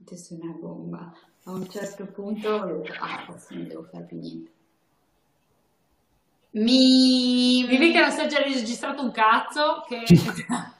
Adesso 0.01 0.33
è 0.33 0.37
una 0.41 0.51
bomba. 0.51 1.13
A 1.45 1.51
un 1.51 1.65
certo 1.69 2.07
punto, 2.07 2.55
ah, 2.99 3.25
non 3.51 3.67
devo 3.67 3.83
fare 3.83 4.03
più 4.03 4.19
niente. 4.19 4.55
Mi... 6.51 7.65
Dimmi 7.67 7.91
che 7.91 7.99
non 7.99 8.11
si 8.11 8.21
è 8.21 8.27
già 8.27 8.41
registrato 8.41 9.03
un 9.03 9.11
cazzo, 9.11 9.83
che... 9.87 10.03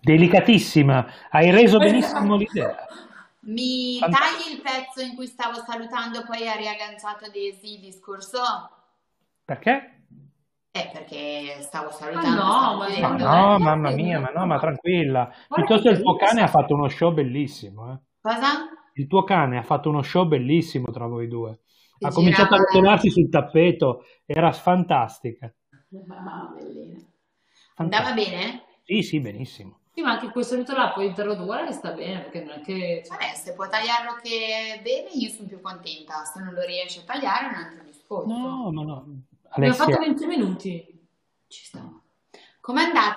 Delicatissima, 0.00 1.06
hai 1.30 1.50
reso 1.50 1.78
benissimo 1.78 2.36
l'idea. 2.36 2.74
Mi 3.42 3.98
tagli 3.98 4.54
il 4.54 4.60
pezzo 4.62 5.02
in 5.02 5.14
cui 5.14 5.26
stavo 5.26 5.62
salutando, 5.66 6.24
poi 6.24 6.48
hai 6.48 6.58
riagganciato 6.58 7.30
Daisy 7.30 7.74
il 7.74 7.80
discorso? 7.80 8.40
Perché? 9.44 10.00
Eh, 10.72 10.90
perché 10.92 11.60
stavo 11.62 11.90
salutando. 11.90 12.28
no, 12.28 12.86
stavo 12.88 13.16
ma 13.16 13.16
no, 13.16 13.56
eh. 13.56 13.58
mamma 13.58 13.90
mia, 13.90 14.20
ma 14.20 14.30
no, 14.30 14.46
ma 14.46 14.58
tranquilla. 14.58 15.24
Guarda 15.48 15.66
Piuttosto 15.66 15.90
il 15.90 16.00
tuo 16.00 16.16
cane 16.16 16.42
ha 16.42 16.46
fatto 16.46 16.74
uno 16.74 16.88
show 16.88 17.12
bellissimo, 17.12 17.92
eh. 17.92 17.98
Cosa? 18.20 18.68
Il 18.94 19.06
tuo 19.06 19.24
cane 19.24 19.58
ha 19.58 19.62
fatto 19.62 19.88
uno 19.88 20.02
show 20.02 20.26
bellissimo 20.26 20.92
tra 20.92 21.06
voi 21.06 21.26
due. 21.26 21.60
Ha 22.00 22.10
cominciato 22.10 22.54
a 22.54 22.58
rotolarsi 22.58 23.10
sul 23.10 23.28
tappeto, 23.28 24.04
era 24.24 24.52
fantastica. 24.52 25.52
Ah. 26.08 26.54
Andava 27.76 28.12
bene? 28.12 28.64
Sì, 28.84 29.02
sì, 29.02 29.20
benissimo. 29.20 29.78
Sì, 29.92 30.02
ma 30.02 30.12
anche 30.12 30.30
questo 30.30 30.54
rito 30.54 30.74
là 30.74 30.92
puoi 30.92 31.06
interlo 31.06 31.34
due 31.34 31.68
e 31.68 31.72
sta 31.72 31.92
bene, 31.92 32.20
perché 32.20 32.42
non 32.42 32.58
è 32.58 32.60
che... 32.60 33.02
cioè, 33.04 33.18
Vabbè, 33.18 33.34
se 33.34 33.54
può 33.54 33.68
tagliarlo 33.68 34.18
che 34.22 34.80
bene, 34.82 35.10
io 35.12 35.28
sono 35.28 35.48
più 35.48 35.60
contenta. 35.60 36.24
Se 36.24 36.40
non 36.40 36.54
lo 36.54 36.64
riesce 36.64 37.00
a 37.00 37.04
tagliare, 37.04 37.46
è 37.46 37.48
un 37.48 37.64
altro 37.64 37.84
discorso. 37.84 38.28
No, 38.28 38.70
ma 38.70 38.82
no. 38.82 39.06
Abbiamo 39.50 39.74
fatto 39.74 39.96
Alessia, 39.96 40.06
20 40.06 40.26
minuti. 40.26 41.08
Ci 41.48 41.64
sta. 41.64 42.00
Com'è 42.60 42.82
andata 42.82 43.08